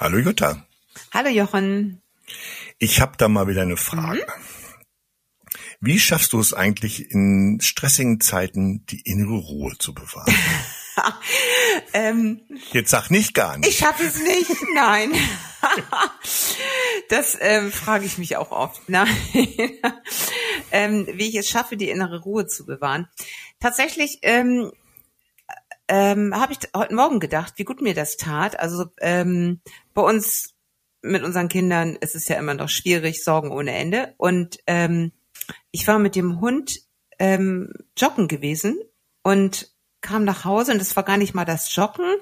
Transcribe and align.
Hallo 0.00 0.18
Jutta. 0.18 0.64
Hallo 1.12 1.28
Jochen. 1.28 2.00
Ich 2.78 3.00
habe 3.00 3.16
da 3.18 3.26
mal 3.26 3.48
wieder 3.48 3.62
eine 3.62 3.76
Frage. 3.76 4.24
Mhm. 4.24 5.54
Wie 5.80 5.98
schaffst 5.98 6.32
du 6.32 6.38
es 6.38 6.54
eigentlich 6.54 7.10
in 7.10 7.58
stressigen 7.60 8.20
Zeiten, 8.20 8.86
die 8.86 9.00
innere 9.00 9.34
Ruhe 9.34 9.76
zu 9.76 9.94
bewahren? 9.94 10.32
ähm, 11.94 12.42
Jetzt 12.70 12.90
sag 12.90 13.10
nicht 13.10 13.34
gar 13.34 13.58
nicht. 13.58 13.70
Ich 13.70 13.78
schaffe 13.78 14.04
es 14.04 14.22
nicht, 14.22 14.52
nein. 14.72 15.10
das 17.08 17.36
ähm, 17.40 17.72
frage 17.72 18.06
ich 18.06 18.18
mich 18.18 18.36
auch 18.36 18.52
oft. 18.52 18.88
Nein. 18.88 19.08
ähm, 20.70 21.08
wie 21.12 21.28
ich 21.28 21.34
es 21.34 21.48
schaffe, 21.48 21.76
die 21.76 21.90
innere 21.90 22.20
Ruhe 22.20 22.46
zu 22.46 22.66
bewahren. 22.66 23.08
Tatsächlich 23.58 24.20
ähm, 24.22 24.70
ähm, 25.88 26.34
habe 26.34 26.52
ich 26.52 26.58
heute 26.76 26.94
Morgen 26.94 27.20
gedacht, 27.20 27.54
wie 27.56 27.64
gut 27.64 27.80
mir 27.80 27.94
das 27.94 28.16
tat. 28.16 28.58
Also 28.58 28.86
ähm, 29.00 29.60
bei 29.94 30.02
uns 30.02 30.54
mit 31.02 31.22
unseren 31.22 31.48
Kindern 31.48 31.96
ist 31.96 32.14
es 32.14 32.28
ja 32.28 32.36
immer 32.36 32.54
noch 32.54 32.68
schwierig, 32.68 33.24
Sorgen 33.24 33.50
ohne 33.50 33.72
Ende. 33.72 34.14
Und 34.16 34.58
ähm, 34.66 35.12
ich 35.70 35.86
war 35.86 35.98
mit 35.98 36.16
dem 36.16 36.40
Hund 36.40 36.80
ähm, 37.18 37.72
joggen 37.96 38.28
gewesen 38.28 38.78
und 39.22 39.72
kam 40.00 40.24
nach 40.24 40.44
Hause 40.44 40.72
und 40.72 40.78
das 40.78 40.94
war 40.96 41.02
gar 41.02 41.16
nicht 41.16 41.34
mal 41.34 41.44
das 41.44 41.74
Joggen, 41.74 42.16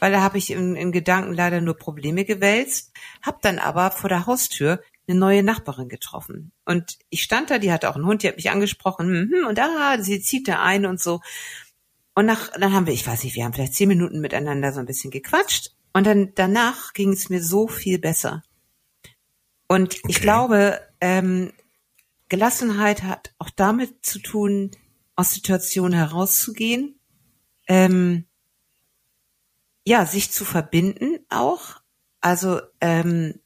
weil 0.00 0.12
da 0.12 0.20
habe 0.20 0.38
ich 0.38 0.50
in, 0.50 0.76
in 0.76 0.92
Gedanken 0.92 1.32
leider 1.32 1.60
nur 1.60 1.76
Probleme 1.76 2.24
gewälzt, 2.24 2.92
hab 3.22 3.40
dann 3.40 3.58
aber 3.58 3.90
vor 3.90 4.10
der 4.10 4.26
Haustür 4.26 4.82
eine 5.08 5.18
neue 5.18 5.42
Nachbarin 5.42 5.88
getroffen. 5.88 6.52
Und 6.64 6.98
ich 7.10 7.22
stand 7.22 7.50
da, 7.50 7.58
die 7.58 7.72
hatte 7.72 7.88
auch 7.88 7.94
einen 7.94 8.06
Hund, 8.06 8.22
die 8.22 8.28
hat 8.28 8.36
mich 8.36 8.50
angesprochen, 8.50 9.30
hm, 9.32 9.46
und 9.46 9.58
ah, 9.58 9.98
sie 10.00 10.20
zieht 10.20 10.48
da 10.48 10.62
ein 10.62 10.84
und 10.84 11.00
so. 11.00 11.20
Und 12.16 12.24
nach, 12.24 12.50
dann 12.52 12.72
haben 12.72 12.86
wir, 12.86 12.94
ich 12.94 13.06
weiß 13.06 13.24
nicht, 13.24 13.36
wir 13.36 13.44
haben 13.44 13.52
vielleicht 13.52 13.74
zehn 13.74 13.88
Minuten 13.88 14.20
miteinander 14.20 14.72
so 14.72 14.80
ein 14.80 14.86
bisschen 14.86 15.10
gequatscht. 15.10 15.76
Und 15.92 16.06
dann 16.06 16.32
danach 16.34 16.94
ging 16.94 17.12
es 17.12 17.28
mir 17.28 17.44
so 17.44 17.68
viel 17.68 17.98
besser. 17.98 18.42
Und 19.68 19.96
okay. 19.96 20.02
ich 20.08 20.20
glaube, 20.22 20.80
ähm, 21.02 21.52
Gelassenheit 22.30 23.02
hat 23.02 23.34
auch 23.38 23.50
damit 23.50 24.06
zu 24.06 24.18
tun, 24.18 24.70
aus 25.14 25.34
Situationen 25.34 25.92
herauszugehen, 25.92 26.98
ähm, 27.68 28.24
ja, 29.84 30.06
sich 30.06 30.30
zu 30.30 30.46
verbinden 30.46 31.18
auch. 31.28 31.82
Also 32.22 32.62
ähm, 32.80 33.40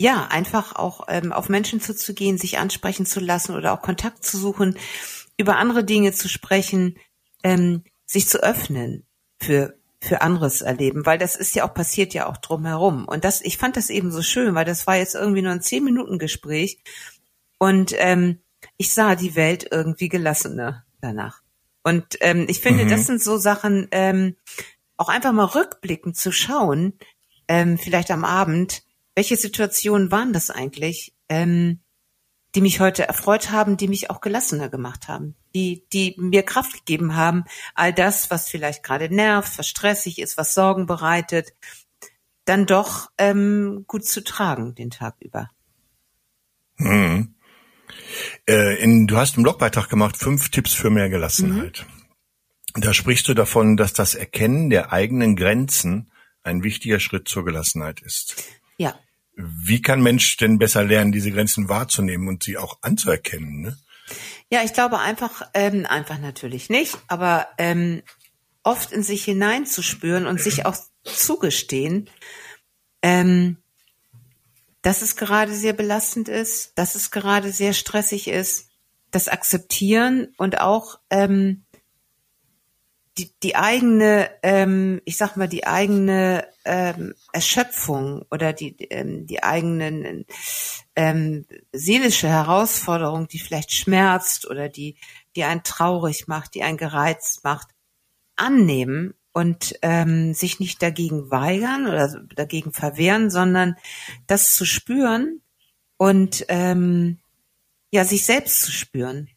ja, 0.00 0.28
einfach 0.28 0.76
auch 0.76 1.08
ähm, 1.08 1.32
auf 1.32 1.50
Menschen 1.50 1.82
zuzugehen, 1.82 2.38
sich 2.38 2.58
ansprechen 2.58 3.04
zu 3.04 3.20
lassen 3.20 3.54
oder 3.54 3.74
auch 3.74 3.82
Kontakt 3.82 4.24
zu 4.24 4.38
suchen, 4.38 4.78
über 5.36 5.56
andere 5.56 5.84
Dinge 5.84 6.12
zu 6.12 6.28
sprechen, 6.28 6.96
ähm, 7.42 7.84
sich 8.06 8.28
zu 8.28 8.42
öffnen 8.42 9.04
für 9.38 9.78
für 10.00 10.22
anderes 10.22 10.60
erleben, 10.60 11.06
weil 11.06 11.18
das 11.18 11.34
ist 11.34 11.56
ja 11.56 11.68
auch 11.68 11.74
passiert 11.74 12.14
ja 12.14 12.28
auch 12.28 12.36
drumherum. 12.36 13.08
Und 13.08 13.24
das, 13.24 13.40
ich 13.40 13.58
fand 13.58 13.76
das 13.76 13.90
eben 13.90 14.12
so 14.12 14.22
schön, 14.22 14.54
weil 14.54 14.64
das 14.64 14.86
war 14.86 14.96
jetzt 14.96 15.16
irgendwie 15.16 15.42
nur 15.42 15.50
ein 15.50 15.60
zehn 15.60 15.82
Minuten 15.82 16.20
Gespräch 16.20 16.78
und 17.58 17.92
ähm, 17.96 18.38
ich 18.76 18.94
sah 18.94 19.16
die 19.16 19.34
Welt 19.34 19.66
irgendwie 19.70 20.08
gelassener 20.08 20.84
danach. 21.00 21.42
Und 21.82 22.16
ähm, 22.20 22.46
ich 22.48 22.60
finde, 22.60 22.84
mhm. 22.84 22.90
das 22.90 23.06
sind 23.06 23.22
so 23.22 23.38
Sachen, 23.38 23.88
ähm, 23.90 24.36
auch 24.96 25.08
einfach 25.08 25.32
mal 25.32 25.44
rückblickend 25.44 26.16
zu 26.16 26.32
schauen, 26.32 26.92
ähm, 27.48 27.78
vielleicht 27.78 28.10
am 28.10 28.24
Abend, 28.24 28.82
welche 29.14 29.36
Situationen 29.36 30.10
waren 30.10 30.32
das 30.32 30.50
eigentlich, 30.50 31.14
ähm, 31.28 31.80
die 32.54 32.60
mich 32.60 32.80
heute 32.80 33.06
erfreut 33.06 33.50
haben, 33.50 33.76
die 33.76 33.88
mich 33.88 34.10
auch 34.10 34.20
gelassener 34.20 34.68
gemacht 34.68 35.08
haben, 35.08 35.34
die, 35.54 35.84
die 35.92 36.14
mir 36.18 36.42
Kraft 36.42 36.72
gegeben 36.72 37.14
haben, 37.16 37.44
all 37.74 37.92
das, 37.92 38.30
was 38.30 38.48
vielleicht 38.48 38.82
gerade 38.82 39.12
nervt, 39.14 39.58
was 39.58 39.68
stressig 39.68 40.18
ist, 40.18 40.36
was 40.36 40.54
Sorgen 40.54 40.86
bereitet, 40.86 41.52
dann 42.44 42.66
doch 42.66 43.10
ähm, 43.18 43.84
gut 43.86 44.04
zu 44.04 44.24
tragen 44.24 44.74
den 44.74 44.90
Tag 44.90 45.16
über. 45.20 45.50
Hm. 46.76 47.34
Äh, 48.48 48.82
in, 48.82 49.06
du 49.06 49.16
hast 49.16 49.36
einen 49.36 49.42
Blogbeitrag 49.42 49.88
gemacht, 49.88 50.16
fünf 50.16 50.50
Tipps 50.50 50.72
für 50.72 50.90
mehr 50.90 51.10
Gelassenheit. 51.10 51.84
Mhm. 52.74 52.80
Da 52.80 52.94
sprichst 52.94 53.28
du 53.28 53.34
davon, 53.34 53.76
dass 53.76 53.92
das 53.92 54.14
Erkennen 54.14 54.70
der 54.70 54.92
eigenen 54.92 55.36
Grenzen 55.36 56.10
ein 56.42 56.62
wichtiger 56.62 57.00
Schritt 57.00 57.28
zur 57.28 57.44
Gelassenheit 57.44 58.00
ist. 58.00 58.44
Ja. 58.76 58.98
Wie 59.34 59.82
kann 59.82 60.02
Mensch 60.02 60.36
denn 60.36 60.58
besser 60.58 60.84
lernen, 60.84 61.12
diese 61.12 61.30
Grenzen 61.30 61.68
wahrzunehmen 61.68 62.28
und 62.28 62.42
sie 62.42 62.56
auch 62.56 62.78
anzuerkennen? 62.82 63.60
Ne? 63.60 63.78
Ja, 64.50 64.62
ich 64.62 64.72
glaube 64.72 64.98
einfach, 64.98 65.42
ähm, 65.52 65.86
einfach 65.86 66.18
natürlich 66.18 66.70
nicht, 66.70 66.96
aber 67.08 67.48
ähm, 67.58 68.02
oft 68.62 68.92
in 68.92 69.02
sich 69.02 69.24
hineinzuspüren 69.24 70.26
und 70.26 70.40
sich 70.40 70.64
auch 70.64 70.76
zugestehen, 71.04 72.08
ähm, 73.02 73.58
dass 74.82 75.02
es 75.02 75.16
gerade 75.16 75.52
sehr 75.52 75.74
belastend 75.74 76.28
ist, 76.28 76.78
dass 76.78 76.94
es 76.94 77.10
gerade 77.10 77.52
sehr 77.52 77.74
stressig 77.74 78.28
ist, 78.28 78.68
das 79.10 79.28
Akzeptieren 79.28 80.32
und 80.36 80.60
auch 80.60 80.98
ähm, 81.10 81.64
die, 83.18 83.32
die 83.42 83.56
eigene, 83.56 84.30
ähm, 84.42 85.00
ich 85.04 85.16
sag 85.16 85.36
mal, 85.36 85.48
die 85.48 85.66
eigene 85.66 86.46
ähm, 86.64 87.14
Erschöpfung 87.32 88.24
oder 88.30 88.52
die, 88.52 88.76
ähm, 88.90 89.26
die 89.26 89.42
eigenen 89.42 90.24
ähm, 90.94 91.44
seelische 91.72 92.28
Herausforderung, 92.28 93.26
die 93.26 93.40
vielleicht 93.40 93.72
schmerzt 93.72 94.48
oder 94.48 94.68
die, 94.68 94.96
die 95.34 95.44
einen 95.44 95.64
traurig 95.64 96.28
macht, 96.28 96.54
die 96.54 96.62
einen 96.62 96.78
gereizt 96.78 97.42
macht, 97.44 97.68
annehmen 98.36 99.14
und 99.32 99.78
ähm, 99.82 100.32
sich 100.32 100.60
nicht 100.60 100.80
dagegen 100.80 101.30
weigern 101.30 101.86
oder 101.86 102.24
dagegen 102.34 102.72
verwehren, 102.72 103.30
sondern 103.30 103.76
das 104.26 104.54
zu 104.54 104.64
spüren 104.64 105.42
und 105.96 106.44
ähm, 106.48 107.18
ja 107.90 108.04
sich 108.04 108.24
selbst 108.24 108.62
zu 108.62 108.70
spüren. 108.70 109.28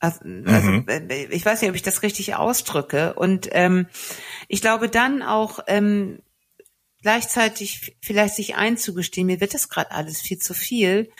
Also, 0.00 0.20
also 0.44 0.68
mhm. 0.68 0.86
Ich 1.30 1.44
weiß 1.44 1.60
nicht, 1.60 1.70
ob 1.70 1.76
ich 1.76 1.82
das 1.82 2.02
richtig 2.02 2.36
ausdrücke. 2.36 3.14
Und 3.14 3.48
ähm, 3.52 3.86
ich 4.46 4.60
glaube 4.60 4.88
dann 4.88 5.22
auch 5.22 5.60
ähm, 5.66 6.20
gleichzeitig 7.02 7.96
vielleicht 8.00 8.36
sich 8.36 8.56
einzugestehen, 8.56 9.26
mir 9.26 9.40
wird 9.40 9.54
das 9.54 9.68
gerade 9.68 9.90
alles 9.90 10.20
viel 10.20 10.38
zu 10.38 10.54
viel. 10.54 11.10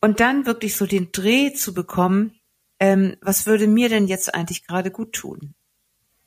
Und 0.00 0.20
dann 0.20 0.46
wirklich 0.46 0.76
so 0.76 0.86
den 0.86 1.12
Dreh 1.12 1.52
zu 1.52 1.74
bekommen, 1.74 2.38
ähm, 2.80 3.16
was 3.20 3.46
würde 3.46 3.66
mir 3.66 3.88
denn 3.88 4.06
jetzt 4.06 4.34
eigentlich 4.34 4.66
gerade 4.66 4.90
gut 4.90 5.12
tun? 5.12 5.54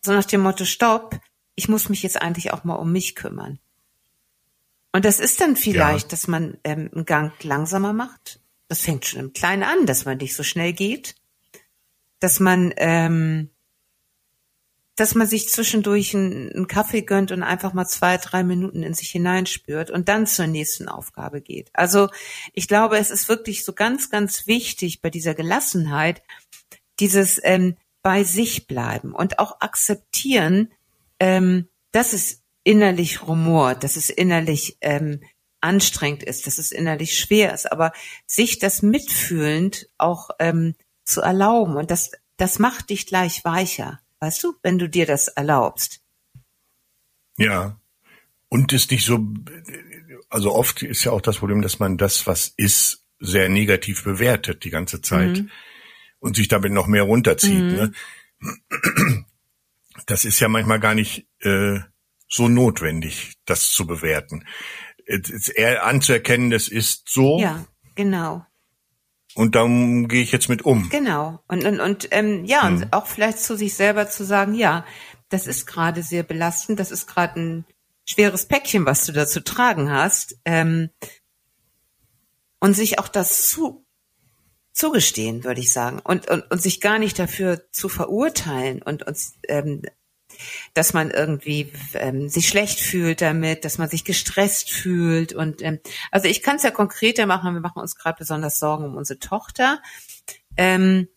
So 0.02 0.12
nach 0.12 0.26
dem 0.26 0.42
Motto, 0.42 0.66
stopp, 0.66 1.20
ich 1.56 1.70
muss 1.70 1.90
mich 1.90 2.04
jetzt 2.04 2.22
eigentlich 2.22 2.52
auch 2.52 2.64
mal 2.66 2.76
um 2.76 2.92
mich 2.92 3.16
kümmern. 3.16 3.60
Und 4.92 5.06
das 5.06 5.20
ist 5.20 5.40
dann 5.40 5.56
vielleicht, 5.56 6.08
ja. 6.08 6.10
dass 6.10 6.28
man 6.28 6.58
ähm, 6.66 6.90
einen 6.94 7.06
Gang 7.06 7.32
langsamer 7.44 7.94
macht. 7.94 8.42
Das 8.68 8.82
fängt 8.82 9.06
schon 9.06 9.22
im 9.22 9.34
Kleinen 9.34 9.64
an, 9.64 9.86
dass 9.86 10.06
man 10.06 10.18
nicht 10.18 10.36
so 10.36 10.44
schnell 10.44 10.74
geht 10.74 11.16
dass 12.22 12.40
man, 12.40 12.74
ähm, 12.78 13.50
dass 14.96 15.16
man 15.16 15.28
sich 15.28 15.50
zwischendurch 15.50 16.16
einen, 16.16 16.52
einen 16.54 16.68
Kaffee 16.68 17.02
gönnt 17.02 17.32
und 17.32 17.44
einfach 17.44 17.74
mal 17.74 17.88
zwei, 17.88 18.18
drei 18.18 18.44
Minuten 18.44 18.84
in 18.84 18.94
sich 18.94 19.10
hineinspürt 19.10 19.90
und 19.90 20.08
dann 20.08 20.28
zur 20.28 20.48
nächsten 20.48 20.88
Aufgabe 20.88 21.42
geht. 21.42 21.70
Also 21.74 22.10
ich 22.54 22.70
glaube, 22.70 22.98
es 22.98 23.10
ist 23.10 23.28
wirklich 23.28 23.66
so 23.66 23.74
ganz, 23.74 24.10
ganz 24.10 24.48
wichtig 24.48 25.02
bei 25.02 25.10
dieser 25.10 25.34
Gelassenheit, 25.34 26.22
dieses 27.00 27.42
ähm, 27.44 27.76
bei 28.04 28.24
sich 28.24 28.68
bleiben 28.68 29.14
und 29.14 29.40
auch 29.40 29.60
akzeptieren, 29.60 30.72
ähm, 31.20 31.68
dass 31.92 32.14
es 32.14 32.42
innerlich 32.64 33.28
rumort, 33.28 33.84
dass 33.84 33.96
es 33.96 34.10
innerlich 34.10 34.78
ähm, 34.82 35.22
anstrengend 35.60 36.24
ist, 36.24 36.46
dass 36.46 36.60
es 36.60 36.72
innerlich 36.72 37.18
schwer 37.18 37.54
ist, 37.54 37.72
aber 37.72 37.94
sich 38.28 38.60
das 38.60 38.84
mitfühlend 38.84 39.88
auch 39.98 40.30
ähm, 40.40 40.76
zu 41.12 41.22
erlauben. 41.22 41.76
Und 41.76 41.92
das, 41.92 42.12
das 42.38 42.60
macht 42.60 42.90
dich 42.90 43.06
gleich 43.06 43.44
weicher, 43.46 44.00
weißt 44.20 44.44
du, 44.44 44.56
wenn 44.64 44.80
du 44.80 44.90
dir 44.90 45.06
das 45.06 45.28
erlaubst. 45.28 46.02
Ja. 47.38 47.80
Und 48.50 48.74
ist 48.74 48.92
nicht 48.92 49.06
so, 49.06 49.26
also 50.30 50.54
oft 50.54 50.82
ist 50.82 51.04
ja 51.04 51.12
auch 51.12 51.22
das 51.22 51.38
Problem, 51.38 51.62
dass 51.62 51.80
man 51.80 51.98
das, 51.98 52.28
was 52.28 52.54
ist, 52.58 53.02
sehr 53.22 53.50
negativ 53.50 54.04
bewertet 54.04 54.64
die 54.64 54.72
ganze 54.72 55.02
Zeit 55.02 55.38
mhm. 55.38 55.52
und 56.20 56.36
sich 56.36 56.48
damit 56.48 56.72
noch 56.74 56.88
mehr 56.88 57.04
runterzieht. 57.04 57.64
Mhm. 57.64 57.76
Ne? 57.76 57.94
Das 60.08 60.26
ist 60.26 60.40
ja 60.40 60.48
manchmal 60.48 60.80
gar 60.80 60.96
nicht 60.96 61.28
äh, 61.42 61.80
so 62.28 62.48
notwendig, 62.48 63.34
das 63.46 63.72
zu 63.72 63.86
bewerten. 63.86 64.46
Es 65.06 65.30
ist 65.30 65.50
eher 65.50 65.86
anzuerkennen, 65.86 66.50
das 66.50 66.68
ist 66.68 67.10
so. 67.10 67.40
Ja, 67.40 67.66
genau. 67.96 68.46
Und 69.36 69.56
dann 69.56 70.08
gehe 70.08 70.22
ich 70.22 70.32
jetzt 70.32 70.50
mit 70.50 70.64
um. 70.64 70.90
Genau. 70.90 71.40
Und, 71.48 71.66
und, 71.66 71.80
und 71.80 72.08
ähm, 72.12 72.46
ja, 72.46 72.68
hm. 72.68 72.76
und 72.76 72.94
auch 72.94 73.08
vielleicht 73.08 73.40
zu 73.40 73.56
sich 73.56 73.74
selber 73.74 74.10
zu 74.10 74.24
sagen, 74.26 74.54
ja, 74.54 74.86
das 75.30 75.48
ist 75.48 75.66
gerade 75.66 76.04
sehr 76.04 76.24
belastend, 76.24 76.80
das 76.80 76.92
ist 76.92 77.08
gerade 77.08 77.40
ein 77.40 77.66
schweres 78.06 78.46
Päckchen, 78.46 78.86
was 78.86 79.06
du 79.06 79.14
da 79.14 79.26
zu 79.26 79.44
tragen 79.44 79.92
hast. 79.92 80.38
Ähm, 80.46 80.90
und 82.60 82.74
sich 82.76 83.00
auch 83.00 83.08
das 83.08 83.50
zu, 83.50 83.86
zugestehen, 84.74 85.44
würde 85.44 85.62
ich 85.62 85.74
sagen. 85.74 86.00
Und, 86.04 86.30
und, 86.30 86.50
und 86.52 86.62
sich 86.62 86.80
gar 86.82 87.00
nicht 87.00 87.18
dafür 87.18 87.72
zu 87.72 87.90
verurteilen 87.90 88.82
und 88.82 89.04
uns 89.08 89.38
ähm, 89.48 89.82
dass 90.74 90.94
man 90.94 91.12
irgendwie 91.12 91.72
ähm, 91.94 92.30
sich 92.30 92.48
schlecht 92.48 92.80
fühlt 92.80 93.22
damit, 93.22 93.66
dass 93.66 93.78
man 93.78 93.90
sich 93.90 94.04
gestresst 94.04 94.72
fühlt. 94.72 95.34
Und 95.34 95.62
ähm, 95.62 95.80
also 96.12 96.28
ich 96.28 96.42
kann 96.42 96.58
es 96.58 96.64
ja 96.64 96.72
konkreter 96.72 97.26
machen. 97.26 97.54
Wir 97.54 97.62
machen 97.62 97.82
uns 97.82 97.96
gerade 97.96 98.18
besonders 98.20 98.60
Sorgen 98.60 98.86
um 98.86 98.96
unsere 98.98 99.20
Tochter. 99.20 99.82
Ähm, 100.58 101.08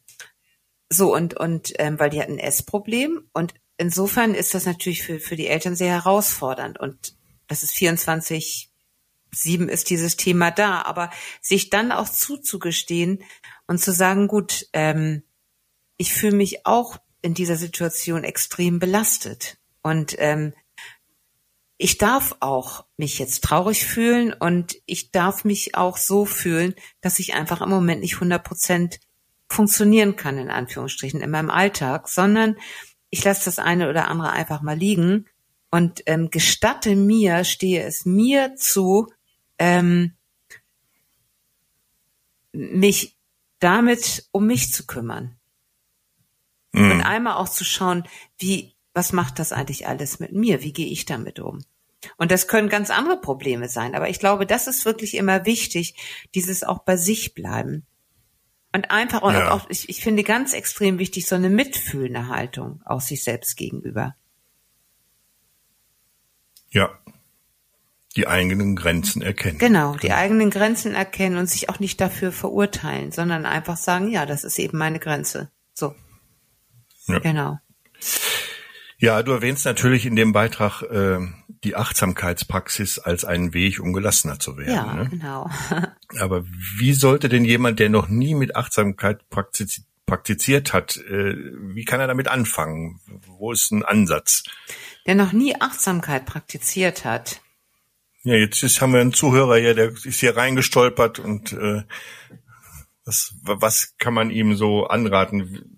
so 0.91 1.15
und 1.15 1.35
und 1.35 1.73
ähm, 1.79 1.99
weil 1.99 2.11
die 2.11 2.21
hat 2.21 2.29
ein 2.29 2.39
Essproblem 2.39 3.29
und 3.33 3.55
insofern 3.77 4.35
ist 4.35 4.55
das 4.55 4.67
natürlich 4.67 5.03
für 5.03 5.19
für 5.19 5.37
die 5.37 5.49
Eltern 5.49 5.75
sehr 5.75 5.93
herausfordernd 5.93 6.79
und 6.79 7.17
das 7.49 7.63
ist 7.63 7.73
24 7.73 8.71
sieben 9.35 9.69
ist 9.69 9.91
dieses 9.91 10.17
Thema 10.17 10.51
da, 10.51 10.83
aber 10.83 11.11
sich 11.41 11.71
dann 11.71 11.93
auch 11.93 12.09
zuzugestehen 12.09 13.23
und 13.67 13.79
zu 13.79 13.93
sagen, 13.93 14.29
gut, 14.29 14.69
ähm, 14.73 15.25
ich 15.97 16.13
fühle 16.13 16.37
mich 16.37 16.67
auch 16.67 16.99
in 17.25 17.35
dieser 17.35 17.57
Situation 17.57 18.23
extrem 18.23 18.79
belastet 18.79 19.57
und 19.83 20.15
ähm, 20.19 20.53
ich 21.77 21.99
darf 21.99 22.37
auch 22.41 22.85
mich 22.97 23.19
jetzt 23.19 23.43
traurig 23.43 23.85
fühlen 23.85 24.33
und 24.33 24.77
ich 24.87 25.11
darf 25.11 25.45
mich 25.45 25.75
auch 25.75 25.97
so 25.97 26.25
fühlen, 26.25 26.75
dass 27.01 27.19
ich 27.19 27.35
einfach 27.35 27.61
im 27.61 27.69
Moment 27.69 28.01
nicht 28.01 28.15
100 28.15 28.45
Prozent 28.45 29.01
funktionieren 29.49 30.17
kann, 30.17 30.39
in 30.39 30.51
Anführungsstrichen, 30.51 31.21
in 31.21 31.31
meinem 31.31 31.51
Alltag, 31.51 32.09
sondern 32.09 32.57
ich 33.11 33.25
lasse 33.25 33.47
das 33.47 33.59
eine 33.59 33.91
oder 33.91 34.09
andere 34.09 34.31
einfach 34.31 34.63
mal 34.63 34.79
liegen 34.79 35.27
und 35.71 36.03
ähm, 36.07 36.31
gestatte 36.31 36.95
mir, 36.95 37.45
stehe 37.45 37.83
es 37.83 38.05
mir 38.05 38.55
zu, 38.57 39.13
ähm, 39.59 40.15
mich 42.53 43.17
damit 43.59 44.29
um 44.31 44.47
mich 44.47 44.73
zu 44.73 44.87
kümmern. 44.87 45.37
Mhm. 46.75 46.91
Und 46.91 47.01
einmal 47.03 47.35
auch 47.35 47.49
zu 47.49 47.65
schauen, 47.65 48.05
wie, 48.39 48.75
was 48.93 49.13
macht 49.13 49.39
das 49.39 49.53
eigentlich 49.53 49.87
alles 49.87 50.19
mit 50.19 50.33
mir? 50.33 50.63
Wie 50.63 50.73
gehe 50.73 50.89
ich 50.89 51.07
damit 51.07 51.39
um? 51.39 51.61
Und 52.17 52.31
das 52.31 52.49
können 52.49 52.69
ganz 52.69 52.91
andere 52.91 53.21
Probleme 53.21 53.69
sein. 53.69 53.95
Aber 53.95 54.09
ich 54.09 54.19
glaube, 54.19 54.45
das 54.45 54.67
ist 54.67 54.85
wirklich 54.85 55.17
immer 55.17 55.47
wichtig, 55.47 55.95
dieses 56.35 56.65
auch 56.65 56.81
bei 56.81 56.97
sich 56.97 57.35
bleiben. 57.35 57.87
Und 58.73 58.91
einfach, 58.91 59.23
und 59.23 59.35
ja. 59.35 59.53
auch, 59.53 59.71
ich, 59.71 59.89
ich 59.89 60.01
finde 60.01 60.25
ganz 60.25 60.53
extrem 60.53 60.99
wichtig, 60.99 61.27
so 61.27 61.37
eine 61.37 61.49
mitfühlende 61.49 62.29
Haltung 62.29 62.83
auch 62.85 63.01
sich 63.01 63.23
selbst 63.23 63.57
gegenüber. 63.57 64.17
Ja. 66.71 66.91
Die 68.17 68.27
eigenen 68.27 68.75
Grenzen 68.75 69.23
erkennen. 69.23 69.59
Genau, 69.59 69.95
die 69.95 70.09
genau. 70.09 70.17
eigenen 70.17 70.51
Grenzen 70.51 70.95
erkennen 70.95 71.37
und 71.37 71.49
sich 71.49 71.69
auch 71.69 71.79
nicht 71.79 72.01
dafür 72.01 72.33
verurteilen, 72.33 73.13
sondern 73.13 73.47
einfach 73.47 73.77
sagen, 73.77 74.09
ja, 74.09 74.27
das 74.27 74.43
ist 74.43 74.59
eben 74.59 74.77
meine 74.77 74.99
Grenze. 74.99 75.51
So. 75.73 75.95
Ja. 77.07 77.19
Genau. 77.19 77.59
Ja, 78.99 79.23
du 79.23 79.33
erwähnst 79.33 79.65
natürlich 79.65 80.07
in 80.07 80.17
dem 80.17 80.33
Beitrag 80.33 80.83
äh, 80.83 81.19
die 81.65 81.77
Achtsamkeitspraxis 81.77 82.99
als 82.99 83.25
einen 83.25 83.53
Weg, 83.53 83.81
um 83.81 83.93
gelassener 83.93 84.39
zu 84.39 84.57
werden. 84.57 84.75
Ja, 84.75 84.95
ne? 84.95 85.09
genau. 85.11 85.51
Aber 86.21 86.45
wie 86.79 86.95
sollte 86.95 87.29
denn 87.29 87.45
jemand, 87.45 87.81
der 87.81 87.91
noch 87.91 88.09
nie 88.09 88.35
mit 88.35 88.57
Achtsamkeit 88.57 89.29
praktiz 89.29 89.83
praktiziert 90.07 90.75
hat, 90.75 90.99
äh, 90.99 91.35
wie 91.75 91.85
kann 91.85 91.99
er 91.99 92.07
damit 92.07 92.29
anfangen? 92.29 93.01
Wo 93.27 93.53
ist 93.53 93.71
ein 93.73 93.85
Ansatz? 93.85 94.45
Der 95.07 95.15
noch 95.15 95.33
nie 95.33 95.59
Achtsamkeit 95.59 96.27
praktiziert 96.27 97.07
hat. 97.07 97.41
Ja, 98.23 98.35
jetzt 98.35 98.63
ist, 98.63 98.81
haben 98.81 98.93
wir 98.93 99.01
einen 99.01 99.13
Zuhörer 99.13 99.57
hier, 99.57 99.75
der 99.75 99.93
ist 99.93 100.21
hier 100.21 100.37
reingestolpert 100.37 101.19
und 101.19 101.53
äh, 101.55 101.83
was, 103.05 103.35
was 103.43 103.95
kann 103.99 104.15
man 104.15 104.31
ihm 104.31 104.57
so 104.57 104.87
anraten? 104.87 105.74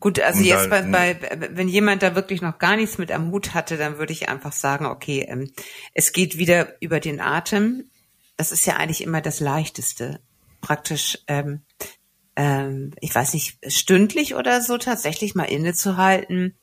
Gut, 0.00 0.20
also 0.20 0.40
und 0.40 0.44
jetzt 0.44 0.70
bei, 0.70 0.82
bei, 0.82 1.18
wenn 1.50 1.68
jemand 1.68 2.02
da 2.02 2.14
wirklich 2.14 2.42
noch 2.42 2.58
gar 2.58 2.76
nichts 2.76 2.98
mit 2.98 3.10
am 3.10 3.30
Hut 3.30 3.54
hatte, 3.54 3.76
dann 3.76 3.98
würde 3.98 4.12
ich 4.12 4.28
einfach 4.28 4.52
sagen, 4.52 4.86
okay, 4.86 5.26
ähm, 5.28 5.50
es 5.94 6.12
geht 6.12 6.38
wieder 6.38 6.80
über 6.80 7.00
den 7.00 7.20
Atem. 7.20 7.90
Das 8.36 8.52
ist 8.52 8.66
ja 8.66 8.76
eigentlich 8.76 9.02
immer 9.02 9.20
das 9.20 9.40
Leichteste. 9.40 10.20
Praktisch, 10.60 11.18
ähm, 11.26 11.62
ähm, 12.36 12.92
ich 13.00 13.14
weiß 13.14 13.34
nicht, 13.34 13.58
stündlich 13.66 14.34
oder 14.34 14.60
so 14.60 14.78
tatsächlich 14.78 15.34
mal 15.34 15.44
innezuhalten, 15.44 16.56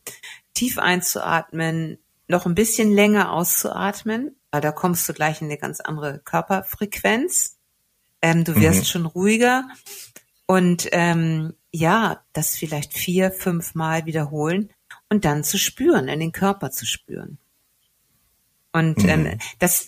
tief 0.54 0.78
einzuatmen, 0.78 1.98
noch 2.28 2.46
ein 2.46 2.56
bisschen 2.56 2.92
länger 2.92 3.32
auszuatmen, 3.32 4.36
weil 4.52 4.62
da 4.62 4.72
kommst 4.72 5.08
du 5.10 5.14
gleich 5.14 5.42
in 5.42 5.48
eine 5.48 5.58
ganz 5.58 5.80
andere 5.80 6.20
Körperfrequenz. 6.20 7.58
Ähm, 8.22 8.44
du 8.44 8.56
wirst 8.56 8.80
mhm. 8.80 8.86
schon 8.86 9.06
ruhiger 9.06 9.66
und 10.45 10.88
ähm, 10.92 11.54
ja, 11.72 12.24
das 12.34 12.56
vielleicht 12.56 12.94
vier, 12.94 13.31
fünf 13.31 13.75
Mal 13.75 14.06
wiederholen 14.06 14.72
und 15.10 15.25
dann 15.25 15.44
zu 15.44 15.57
spüren, 15.57 16.07
in 16.07 16.19
den 16.19 16.31
Körper 16.31 16.72
zu 16.72 16.86
spüren. 16.86 17.38
Und 18.72 19.04
mhm. 19.04 19.10
ähm, 19.10 19.38
das, 19.60 19.88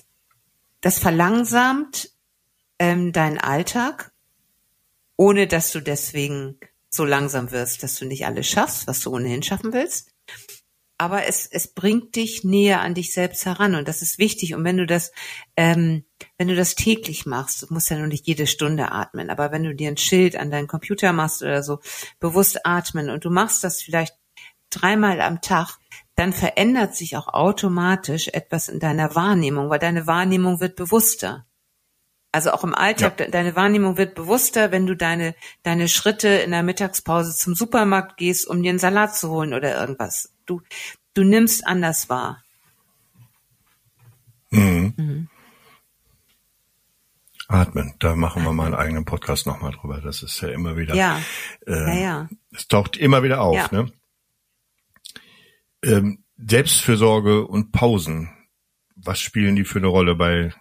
das 0.82 1.00
verlangsamt 1.00 2.12
ähm, 2.80 3.12
deinen 3.12 3.38
Alltag, 3.38 4.12
ohne 5.18 5.48
dass 5.48 5.72
du 5.72 5.82
deswegen 5.82 6.60
so 6.90 7.06
langsam 7.06 7.52
wirst, 7.52 7.84
dass 7.84 7.98
du 8.00 8.06
nicht 8.06 8.26
alles 8.26 8.48
schaffst, 8.48 8.88
was 8.88 9.02
du 9.02 9.14
ohnehin 9.14 9.44
schaffen 9.44 9.74
willst 9.74 10.15
aber 10.98 11.28
es, 11.28 11.46
es 11.46 11.68
bringt 11.68 12.16
dich 12.16 12.44
näher 12.44 12.82
an 12.82 12.94
dich 12.94 13.14
selbst 13.14 13.46
heran 13.46 13.76
und 13.76 13.88
das 13.88 14.02
ist 14.02 14.18
wichtig. 14.18 14.56
Und 14.56 14.64
wenn 14.64 14.78
du 14.78 14.86
das, 14.86 15.12
ähm, 15.58 16.06
wenn 16.38 16.48
du 16.48 16.56
das 16.56 16.76
täglich 16.76 17.26
machst, 17.26 17.64
du 17.64 17.74
musst 17.74 17.90
ja 17.90 17.98
noch 17.98 18.08
nicht 18.08 18.28
jede 18.28 18.48
Stunde 18.48 18.92
atmen, 18.92 19.30
aber 19.30 19.52
wenn 19.52 19.64
du 19.64 19.76
dir 19.76 19.90
ein 19.90 19.98
Schild 19.98 20.38
an 20.38 20.52
deinen 20.52 20.68
Computer 20.68 21.12
machst 21.12 21.42
oder 21.42 21.64
so, 21.64 21.80
bewusst 22.20 22.66
atmen 22.66 23.10
und 23.10 23.26
du 23.26 23.30
machst 23.30 23.64
das 23.64 23.82
vielleicht 23.82 24.16
dreimal 24.70 25.20
am 25.22 25.42
Tag, 25.42 25.78
dann 26.16 26.32
verändert 26.32 26.96
sich 26.96 27.18
auch 27.18 27.28
automatisch 27.28 28.30
etwas 28.30 28.70
in 28.70 28.80
deiner 28.80 29.16
Wahrnehmung, 29.16 29.70
weil 29.70 29.80
deine 29.80 30.08
Wahrnehmung 30.08 30.62
wird 30.62 30.78
bewusster. 30.78 31.46
Also 32.32 32.52
auch 32.52 32.64
im 32.66 32.76
Alltag, 32.76 33.20
ja. 33.20 33.28
deine 33.28 33.56
Wahrnehmung 33.56 33.98
wird 33.98 34.16
bewusster, 34.16 34.72
wenn 34.72 34.86
du 34.86 34.96
deine, 34.96 35.36
deine 35.64 35.88
Schritte 35.88 36.28
in 36.28 36.52
der 36.52 36.64
Mittagspause 36.64 37.36
zum 37.36 37.56
Supermarkt 37.56 38.18
gehst, 38.18 38.48
um 38.48 38.62
dir 38.62 38.70
einen 38.70 38.80
Salat 38.80 39.16
zu 39.16 39.30
holen 39.30 39.54
oder 39.54 39.80
irgendwas. 39.80 40.35
Du, 40.46 40.62
du 41.14 41.24
nimmst 41.24 41.66
anders 41.66 42.10
wahr. 42.10 42.44
Mhm. 44.52 44.94
Mhm. 44.98 45.30
Atmen, 47.48 47.94
da 48.00 48.16
machen 48.16 48.44
wir 48.44 48.54
mal 48.54 48.66
einen 48.66 48.76
eigenen 48.76 49.06
Podcast 49.06 49.46
nochmal 49.46 49.72
drüber. 49.72 50.02
Das 50.02 50.24
ist 50.24 50.42
ja 50.42 50.50
immer 50.50 50.78
wieder. 50.78 50.96
Ja. 50.96 51.22
Äh, 51.68 51.74
ja, 51.74 51.94
ja. 51.94 52.30
Es 52.52 52.68
taucht 52.68 52.98
immer 52.98 53.22
wieder 53.22 53.42
auf. 53.42 53.56
Ja. 53.56 53.70
Ne? 53.72 53.92
Ähm, 55.84 56.24
Selbstfürsorge 56.38 57.46
und 57.46 57.72
Pausen. 57.72 58.32
Was 58.96 59.20
spielen 59.20 59.56
die 59.56 59.66
für 59.66 59.80
eine 59.80 59.88
Rolle 59.88 60.16
bei 60.16 60.54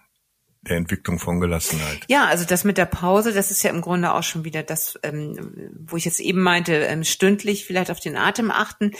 der 0.67 0.77
Entwicklung 0.77 1.19
von 1.19 1.39
Gelassenheit. 1.39 1.99
Ja, 2.07 2.25
also 2.25 2.45
das 2.45 2.63
mit 2.63 2.77
der 2.77 2.85
Pause, 2.85 3.33
das 3.33 3.51
ist 3.51 3.63
ja 3.63 3.69
im 3.69 3.81
Grunde 3.81 4.13
auch 4.13 4.23
schon 4.23 4.45
wieder 4.45 4.63
das, 4.63 4.99
ähm, 5.03 5.71
wo 5.87 5.95
ich 5.95 6.05
jetzt 6.05 6.19
eben 6.19 6.41
meinte, 6.41 6.73
ähm, 6.73 7.03
stündlich 7.03 7.65
vielleicht 7.65 7.91
auf 7.91 7.99
den 7.99 8.17
Atem 8.17 8.51
achten, 8.51 8.91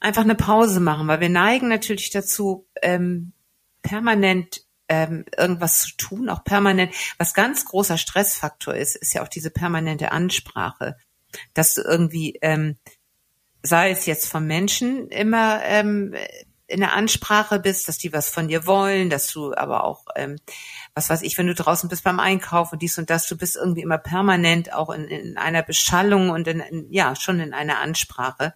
einfach 0.00 0.22
eine 0.22 0.34
Pause 0.34 0.80
machen, 0.80 1.08
weil 1.08 1.20
wir 1.20 1.28
neigen 1.28 1.68
natürlich 1.68 2.10
dazu, 2.10 2.66
ähm, 2.82 3.32
permanent 3.82 4.62
ähm, 4.88 5.24
irgendwas 5.36 5.80
zu 5.80 5.96
tun, 5.96 6.28
auch 6.28 6.44
permanent. 6.44 6.94
Was 7.18 7.34
ganz 7.34 7.64
großer 7.64 7.98
Stressfaktor 7.98 8.74
ist, 8.74 8.96
ist 8.96 9.14
ja 9.14 9.22
auch 9.22 9.28
diese 9.28 9.50
permanente 9.50 10.12
Ansprache, 10.12 10.96
dass 11.54 11.74
du 11.74 11.82
irgendwie, 11.82 12.38
ähm, 12.42 12.78
sei 13.62 13.90
es 13.90 14.06
jetzt 14.06 14.28
vom 14.28 14.46
Menschen 14.46 15.08
immer 15.08 15.62
ähm, 15.64 16.14
in 16.66 16.80
der 16.80 16.92
Ansprache 16.92 17.58
bist, 17.58 17.88
dass 17.88 17.98
die 17.98 18.12
was 18.12 18.28
von 18.28 18.48
dir 18.48 18.66
wollen, 18.66 19.08
dass 19.08 19.32
du 19.32 19.54
aber 19.54 19.84
auch, 19.84 20.04
ähm, 20.16 20.36
was 20.94 21.08
weiß 21.08 21.22
ich, 21.22 21.36
wenn 21.38 21.46
du 21.46 21.54
draußen 21.54 21.88
bist 21.88 22.04
beim 22.04 22.20
Einkaufen, 22.20 22.78
dies 22.78 22.98
und 22.98 23.10
das, 23.10 23.26
du 23.26 23.36
bist 23.36 23.56
irgendwie 23.56 23.82
immer 23.82 23.98
permanent 23.98 24.72
auch 24.72 24.90
in, 24.90 25.04
in 25.08 25.38
einer 25.38 25.62
Beschallung 25.62 26.30
und 26.30 26.46
in, 26.46 26.60
in, 26.60 26.86
ja, 26.90 27.16
schon 27.16 27.40
in 27.40 27.54
einer 27.54 27.78
Ansprache. 27.78 28.54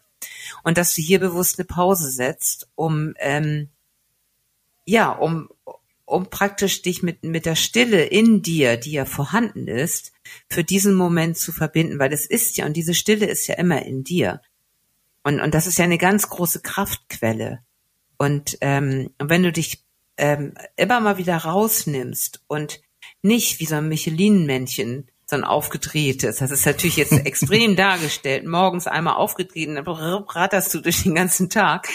Und 0.62 0.78
dass 0.78 0.94
du 0.94 1.02
hier 1.02 1.20
bewusst 1.20 1.58
eine 1.58 1.66
Pause 1.66 2.10
setzt, 2.10 2.68
um, 2.74 3.14
ähm, 3.18 3.68
ja, 4.84 5.10
um, 5.10 5.48
um 6.04 6.28
praktisch 6.30 6.82
dich 6.82 7.02
mit, 7.02 7.24
mit 7.24 7.46
der 7.46 7.56
Stille 7.56 8.04
in 8.04 8.42
dir, 8.42 8.76
die 8.76 8.92
ja 8.92 9.04
vorhanden 9.04 9.68
ist, 9.68 10.12
für 10.48 10.64
diesen 10.64 10.94
Moment 10.94 11.38
zu 11.38 11.52
verbinden, 11.52 11.98
weil 11.98 12.12
es 12.12 12.26
ist 12.26 12.56
ja, 12.56 12.66
und 12.66 12.76
diese 12.76 12.94
Stille 12.94 13.26
ist 13.26 13.46
ja 13.46 13.54
immer 13.56 13.84
in 13.84 14.04
dir. 14.04 14.40
Und, 15.22 15.40
und 15.40 15.54
das 15.54 15.66
ist 15.66 15.78
ja 15.78 15.84
eine 15.84 15.98
ganz 15.98 16.28
große 16.28 16.60
Kraftquelle. 16.60 17.60
Und 18.18 18.58
ähm, 18.60 19.10
wenn 19.18 19.42
du 19.42 19.52
dich 19.52 19.84
ähm, 20.16 20.54
immer 20.76 21.00
mal 21.00 21.18
wieder 21.18 21.36
rausnimmst 21.36 22.42
und 22.46 22.82
nicht 23.22 23.60
wie 23.60 23.66
so 23.66 23.76
ein 23.76 23.88
Michelin-Männchen, 23.88 25.08
so 25.32 25.36
ein 25.36 25.44
aufgedrehtes, 25.44 26.36
das 26.36 26.50
ist 26.50 26.66
natürlich 26.66 26.96
jetzt 26.96 27.12
extrem 27.26 27.74
dargestellt, 27.74 28.46
morgens 28.46 28.86
einmal 28.86 29.14
aufgedreht 29.14 29.68
und 29.68 29.74
dann 29.76 29.86
ratterst 29.86 30.72
du 30.74 30.80
durch 30.80 31.02
den 31.02 31.14
ganzen 31.14 31.50
Tag, 31.50 31.88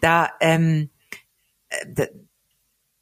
da, 0.00 0.30
ähm, 0.40 0.90
äh, 1.68 1.86
da, 1.88 2.04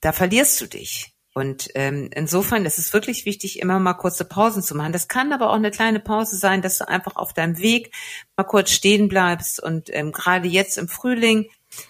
da 0.00 0.12
verlierst 0.12 0.60
du 0.60 0.66
dich. 0.66 1.12
Und 1.32 1.68
ähm, 1.74 2.10
insofern 2.12 2.66
ist 2.66 2.78
es 2.78 2.92
wirklich 2.92 3.24
wichtig, 3.24 3.60
immer 3.60 3.78
mal 3.78 3.94
kurze 3.94 4.24
Pausen 4.24 4.62
zu 4.64 4.74
machen. 4.74 4.92
Das 4.92 5.06
kann 5.06 5.32
aber 5.32 5.50
auch 5.50 5.54
eine 5.54 5.70
kleine 5.70 6.00
Pause 6.00 6.36
sein, 6.36 6.60
dass 6.60 6.78
du 6.78 6.88
einfach 6.88 7.14
auf 7.14 7.32
deinem 7.32 7.58
Weg 7.58 7.94
mal 8.36 8.44
kurz 8.44 8.70
stehen 8.70 9.08
bleibst 9.08 9.62
und 9.62 9.94
ähm, 9.94 10.10
gerade 10.10 10.48
jetzt 10.48 10.76
im 10.76 10.88
Frühling 10.88 11.48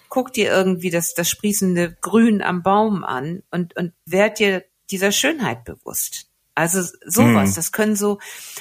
guck 0.09 0.31
dir 0.33 0.51
irgendwie 0.51 0.91
das, 0.91 1.15
das 1.15 1.27
sprießende 1.29 1.97
Grün 2.01 2.43
am 2.43 2.61
Baum 2.61 3.03
an 3.03 3.41
und, 3.49 3.75
und 3.75 3.93
werd 4.05 4.37
dir 4.37 4.63
dieser 4.91 5.11
Schönheit 5.11 5.63
bewusst. 5.63 6.30
Also 6.55 6.81
sowas, 7.05 7.51
mhm. 7.51 7.55
das 7.55 7.71
können 7.71 7.95
so, 7.95 8.19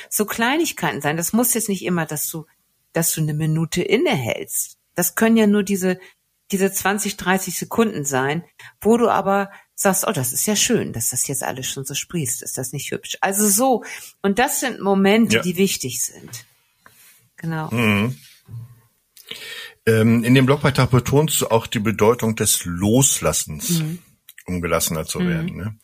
so 0.08 0.24
Kleinigkeiten 0.24 1.00
sein. 1.00 1.16
Das 1.16 1.32
muss 1.32 1.54
jetzt 1.54 1.68
nicht 1.68 1.84
immer, 1.84 2.06
dass 2.06 2.28
du, 2.28 2.46
dass 2.92 3.12
du 3.12 3.20
eine 3.20 3.34
Minute 3.34 3.82
innehältst. 3.82 4.78
Das 4.94 5.14
können 5.14 5.36
ja 5.36 5.46
nur 5.46 5.62
diese, 5.62 5.98
diese 6.52 6.70
20, 6.70 7.16
30 7.16 7.58
Sekunden 7.58 8.04
sein, 8.04 8.44
wo 8.80 8.96
du 8.96 9.08
aber 9.08 9.50
sagst, 9.74 10.06
oh, 10.06 10.12
das 10.12 10.32
ist 10.32 10.46
ja 10.46 10.56
schön, 10.56 10.92
dass 10.92 11.10
das 11.10 11.26
jetzt 11.26 11.42
alles 11.42 11.66
schon 11.66 11.84
so 11.84 11.94
sprießt, 11.94 12.42
ist 12.42 12.58
das 12.58 12.72
nicht 12.72 12.90
hübsch. 12.90 13.16
Also 13.20 13.48
so. 13.48 13.84
Und 14.22 14.38
das 14.38 14.60
sind 14.60 14.80
Momente, 14.80 15.36
ja. 15.36 15.42
die 15.42 15.56
wichtig 15.56 16.02
sind. 16.02 16.44
Genau. 17.36 17.70
Mhm. 17.70 18.16
Ähm, 19.86 20.24
in 20.24 20.34
dem 20.34 20.44
Blogbeitrag 20.44 20.90
betonst 20.90 21.40
du 21.40 21.48
auch 21.48 21.66
die 21.66 21.78
Bedeutung 21.78 22.36
des 22.36 22.64
Loslassens, 22.64 23.80
mhm. 23.80 23.98
um 24.46 24.60
gelassener 24.60 25.06
zu 25.06 25.20
mhm. 25.20 25.28
werden. 25.28 25.56
Ne? 25.56 25.78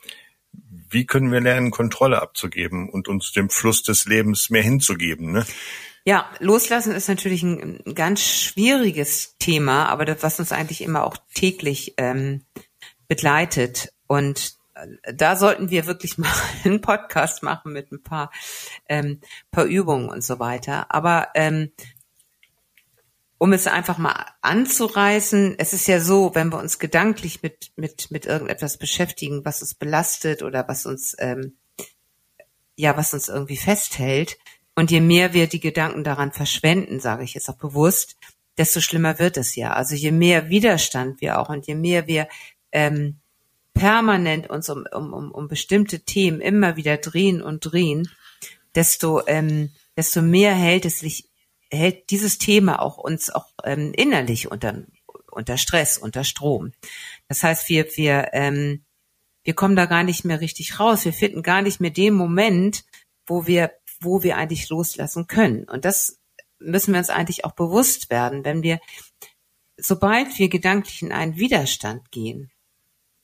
Wie 0.89 1.07
können 1.07 1.33
wir 1.33 1.41
lernen, 1.41 1.71
Kontrolle 1.71 2.23
abzugeben 2.23 2.89
und 2.89 3.09
uns 3.09 3.33
dem 3.33 3.51
Fluss 3.51 3.83
des 3.83 4.07
Lebens 4.07 4.51
mehr 4.51 4.63
hinzugeben? 4.63 5.33
Ne? 5.33 5.45
Ja, 6.05 6.31
loslassen 6.39 6.93
ist 6.93 7.09
natürlich 7.09 7.43
ein, 7.43 7.81
ganz 7.95 8.23
schwieriges 8.23 9.37
Thema, 9.39 9.87
aber 9.87 10.05
das, 10.05 10.23
was 10.23 10.39
uns 10.39 10.53
eigentlich 10.53 10.83
immer 10.83 11.05
auch 11.05 11.17
täglich 11.35 11.95
ähm, 11.97 12.45
begleitet. 13.09 13.93
Und 14.07 14.55
äh, 14.75 15.15
da 15.15 15.35
sollten 15.35 15.71
wir 15.71 15.87
wirklich 15.87 16.17
mal 16.19 16.31
einen 16.65 16.81
Podcast 16.81 17.43
machen 17.43 17.73
mit 17.73 17.91
ein 17.91 18.05
paar, 18.05 18.31
ähm, 18.89 19.21
paar 19.51 19.65
Übungen 19.65 20.09
und 20.09 20.23
so 20.23 20.39
weiter. 20.39 20.95
Aber 20.95 21.31
ähm, 21.35 21.73
um 23.39 23.53
es 23.53 23.67
einfach 23.67 23.99
mal 23.99 24.27
anzureißen, 24.41 25.57
es 25.59 25.73
ist 25.73 25.87
ja 25.87 26.01
so, 26.01 26.35
wenn 26.35 26.51
wir 26.51 26.59
uns 26.59 26.79
gedanklich 26.79 27.43
mit, 27.43 27.73
mit, 27.77 28.11
mit 28.11 28.27
irgendetwas 28.27 28.79
beschäftigen, 28.79 29.45
was 29.45 29.61
uns 29.61 29.75
belastet 29.75 30.43
oder 30.43 30.67
was 30.69 30.87
uns, 30.87 31.15
ähm, 31.19 31.57
ja, 32.77 32.97
was 32.97 33.13
uns 33.15 33.29
irgendwie 33.29 33.57
festhält, 33.57 34.39
und 34.79 34.91
je 34.91 35.01
mehr 35.01 35.33
wir 35.33 35.47
die 35.47 35.61
Gedanken 35.61 36.05
daran 36.05 36.33
verschwenden, 36.33 37.01
sage 37.01 37.25
ich 37.25 37.33
jetzt 37.33 37.49
auch 37.49 37.57
bewusst, 37.57 38.17
desto 38.59 38.81
schlimmer 38.81 39.19
wird 39.19 39.39
es 39.39 39.57
ja. 39.57 39.73
Also 39.73 39.95
je 39.95 40.13
mehr 40.13 40.51
Widerstand 40.51 41.21
wir 41.23 41.41
auch 41.41 41.49
und 41.49 41.67
je 41.67 41.75
mehr 41.75 42.07
wir 42.07 42.29
ähm, 42.73 43.17
permanent 43.73 44.51
uns 44.51 44.69
um, 44.69 44.85
um, 44.95 45.13
um, 45.15 45.31
um 45.33 45.49
bestimmte 45.49 46.01
Themen 46.01 46.41
immer 46.41 46.77
wieder 46.77 46.99
drehen 46.99 47.41
und 47.43 47.61
drehen, 47.61 48.11
desto, 48.75 49.27
ähm, 49.27 49.71
desto 49.97 50.21
mehr 50.21 50.55
hält 50.55 50.85
es 50.85 51.01
sich, 51.01 51.25
hält 51.71 52.11
dieses 52.11 52.39
Thema 52.39 52.81
auch 52.81 52.99
uns 52.99 53.31
auch 53.31 53.53
ähm, 53.65 53.93
innerlich 53.95 54.51
unter, 54.51 54.85
unter 55.31 55.59
Stress, 55.59 55.99
unter 55.99 56.25
Strom. 56.25 56.73
Das 57.29 57.43
heißt, 57.43 57.69
wir, 57.69 57.87
wir, 57.97 58.31
ähm, 58.33 58.85
wir 59.45 59.55
kommen 59.55 59.77
da 59.77 59.87
gar 59.87 60.03
nicht 60.03 60.25
mehr 60.25 60.41
richtig 60.41 60.81
raus. 60.81 61.05
Wir 61.05 61.13
finden 61.13 61.43
gar 61.43 61.63
nicht 61.63 61.81
mehr 61.81 61.91
den 61.91 62.15
Moment, 62.15 62.85
wo 63.27 63.47
wir 63.47 63.73
wo 64.01 64.23
wir 64.23 64.37
eigentlich 64.37 64.69
loslassen 64.69 65.27
können. 65.27 65.65
Und 65.65 65.85
das 65.85 66.21
müssen 66.59 66.93
wir 66.93 66.99
uns 66.99 67.11
eigentlich 67.11 67.45
auch 67.45 67.53
bewusst 67.53 68.11
werden, 68.11 68.45
wenn 68.45 68.63
wir, 68.63 68.81
sobald 69.77 70.39
wir 70.39 70.49
gedanklich 70.49 71.03
in 71.03 71.13
einen 71.13 71.37
Widerstand 71.37 72.11
gehen, 72.11 72.51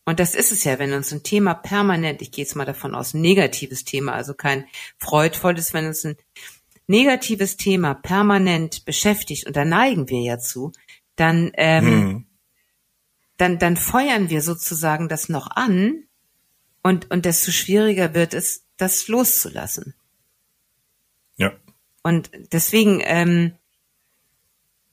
und 0.04 0.18
das 0.18 0.34
ist 0.34 0.50
es 0.50 0.64
ja, 0.64 0.80
wenn 0.80 0.92
uns 0.94 1.12
ein 1.12 1.22
Thema 1.22 1.54
permanent, 1.54 2.22
ich 2.22 2.32
gehe 2.32 2.44
jetzt 2.44 2.56
mal 2.56 2.64
davon 2.64 2.96
aus, 2.96 3.14
ein 3.14 3.20
negatives 3.20 3.84
Thema, 3.84 4.14
also 4.14 4.34
kein 4.34 4.66
freudvolles, 4.98 5.74
wenn 5.74 5.86
uns 5.86 6.04
ein 6.04 6.16
negatives 6.92 7.56
Thema 7.56 7.94
permanent 7.94 8.84
beschäftigt, 8.84 9.46
und 9.46 9.56
da 9.56 9.64
neigen 9.64 10.10
wir 10.10 10.20
ja 10.20 10.38
zu, 10.38 10.72
dann, 11.16 11.50
ähm, 11.54 11.86
hm. 11.86 12.26
dann, 13.38 13.58
dann 13.58 13.76
feuern 13.76 14.28
wir 14.28 14.42
sozusagen 14.42 15.08
das 15.08 15.30
noch 15.30 15.50
an 15.50 16.04
und, 16.82 17.10
und 17.10 17.24
desto 17.24 17.50
schwieriger 17.50 18.14
wird 18.14 18.34
es, 18.34 18.64
das 18.76 19.08
loszulassen. 19.08 19.94
Ja. 21.36 21.52
Und 22.02 22.30
deswegen 22.52 23.00
ähm, 23.04 23.54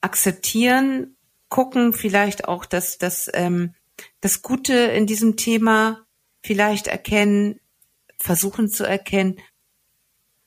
akzeptieren, 0.00 1.16
gucken, 1.50 1.92
vielleicht 1.92 2.48
auch 2.48 2.64
das, 2.64 2.96
das, 2.96 3.30
ähm, 3.34 3.74
das 4.22 4.40
Gute 4.40 4.74
in 4.74 5.06
diesem 5.06 5.36
Thema 5.36 6.06
vielleicht 6.42 6.86
erkennen, 6.86 7.60
versuchen 8.16 8.68
zu 8.70 8.84
erkennen 8.84 9.38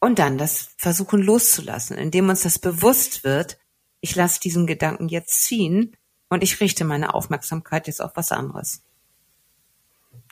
und 0.03 0.19
dann 0.19 0.37
das 0.37 0.67
versuchen 0.77 1.21
loszulassen, 1.21 1.97
indem 1.97 2.27
uns 2.27 2.41
das 2.41 2.59
bewusst 2.59 3.23
wird, 3.23 3.57
ich 4.01 4.15
lasse 4.15 4.41
diesen 4.41 4.67
Gedanken 4.67 5.07
jetzt 5.07 5.45
ziehen 5.45 5.95
und 6.27 6.43
ich 6.43 6.59
richte 6.59 6.83
meine 6.83 7.13
Aufmerksamkeit 7.13 7.87
jetzt 7.87 8.01
auf 8.01 8.11
was 8.15 8.33
anderes. 8.33 8.83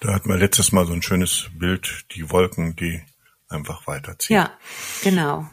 Da 0.01 0.13
hatten 0.13 0.28
wir 0.28 0.36
letztes 0.36 0.74
Mal 0.74 0.86
so 0.86 0.92
ein 0.92 1.01
schönes 1.01 1.51
Bild, 1.58 2.06
die 2.12 2.30
Wolken, 2.32 2.75
die 2.75 3.01
einfach 3.48 3.88
weiterziehen. 3.88 4.36
Ja, 4.36 4.51
genau. 5.04 5.50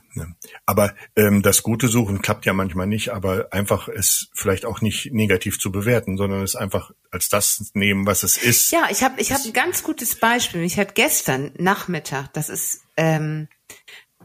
Aber 0.66 0.96
ähm, 1.14 1.42
das 1.42 1.62
Gute 1.62 1.86
suchen 1.86 2.20
klappt 2.20 2.44
ja 2.44 2.52
manchmal 2.52 2.88
nicht, 2.88 3.10
aber 3.10 3.52
einfach 3.52 3.86
es 3.86 4.30
vielleicht 4.34 4.64
auch 4.64 4.80
nicht 4.80 5.12
negativ 5.12 5.60
zu 5.60 5.70
bewerten, 5.70 6.16
sondern 6.16 6.42
es 6.42 6.56
einfach 6.56 6.90
als 7.12 7.28
das 7.28 7.70
nehmen, 7.74 8.04
was 8.04 8.24
es 8.24 8.36
ist. 8.36 8.72
Ja, 8.72 8.88
ich 8.90 9.04
habe 9.04 9.20
ich 9.20 9.30
hab 9.30 9.44
ein 9.44 9.52
ganz 9.52 9.84
gutes 9.84 10.16
Beispiel. 10.16 10.62
Ich 10.62 10.76
hatte 10.76 10.94
gestern 10.94 11.52
Nachmittag, 11.56 12.32
das 12.32 12.48
ist 12.48 12.82
ähm, 12.96 13.46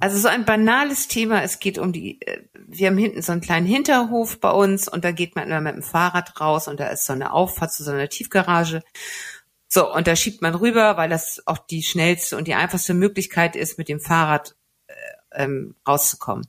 also 0.04 0.18
so 0.18 0.28
ein 0.28 0.44
banales 0.44 1.08
Thema. 1.08 1.44
Es 1.44 1.60
geht 1.60 1.78
um 1.78 1.94
die, 1.94 2.22
äh, 2.24 2.42
wir 2.54 2.88
haben 2.88 2.98
hinten 2.98 3.22
so 3.22 3.32
einen 3.32 3.40
kleinen 3.40 3.66
Hinterhof 3.66 4.38
bei 4.42 4.52
uns 4.52 4.90
und 4.90 5.06
da 5.06 5.12
geht 5.12 5.38
man 5.38 5.48
immer 5.48 5.62
mit 5.62 5.76
dem 5.76 5.82
Fahrrad 5.82 6.42
raus 6.42 6.68
und 6.68 6.82
da 6.82 6.88
ist 6.88 7.06
so 7.06 7.14
eine 7.14 7.32
Auffahrt 7.32 7.72
zu 7.72 7.86
so 7.86 7.92
einer 7.92 8.10
Tiefgarage. 8.10 8.82
So, 9.70 9.94
und 9.94 10.06
da 10.06 10.18
schiebt 10.18 10.42
man 10.42 10.56
rüber, 10.56 10.98
weil 10.98 11.10
das 11.10 11.42
auch 11.48 11.58
die 11.58 11.84
schnellste 11.84 12.36
und 12.36 12.50
die 12.50 12.54
einfachste 12.54 12.94
Möglichkeit 12.94 13.56
ist, 13.56 13.78
mit 13.78 13.88
dem 13.88 14.02
Fahrrad 14.02 14.58
äh, 14.88 14.94
ähm, 15.44 15.76
rauszukommen. 15.88 16.46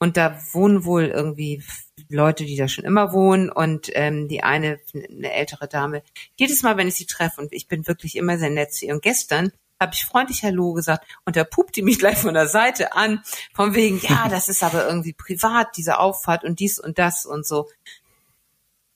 Und 0.00 0.16
da 0.16 0.36
wohnen 0.52 0.84
wohl 0.84 1.04
irgendwie 1.04 1.62
Leute, 2.08 2.44
die 2.46 2.56
da 2.56 2.66
schon 2.66 2.84
immer 2.84 3.12
wohnen 3.12 3.48
und 3.48 3.90
ähm, 3.94 4.26
die 4.26 4.42
eine, 4.42 4.80
eine 4.92 5.32
ältere 5.32 5.68
Dame, 5.68 6.02
jedes 6.36 6.64
Mal, 6.64 6.76
wenn 6.76 6.88
ich 6.88 6.96
sie 6.96 7.06
treffe 7.06 7.40
und 7.40 7.52
ich 7.52 7.68
bin 7.68 7.86
wirklich 7.86 8.16
immer 8.16 8.38
sehr 8.38 8.50
nett 8.50 8.72
zu 8.72 8.86
ihr. 8.86 8.94
Und 8.94 9.02
gestern 9.02 9.52
habe 9.80 9.94
ich 9.94 10.04
freundlich 10.04 10.42
Hallo 10.42 10.72
gesagt 10.72 11.06
und 11.24 11.36
da 11.36 11.44
pupt 11.44 11.76
die 11.76 11.82
mich 11.82 11.98
gleich 12.00 12.18
von 12.18 12.34
der 12.34 12.48
Seite 12.48 12.94
an, 12.94 13.22
von 13.54 13.74
wegen, 13.74 14.00
ja, 14.00 14.28
das 14.30 14.48
ist 14.48 14.62
aber 14.62 14.86
irgendwie 14.86 15.12
privat, 15.12 15.76
diese 15.76 15.98
Auffahrt 15.98 16.44
und 16.44 16.60
dies 16.60 16.78
und 16.78 16.98
das 16.98 17.26
und 17.26 17.46
so. 17.46 17.68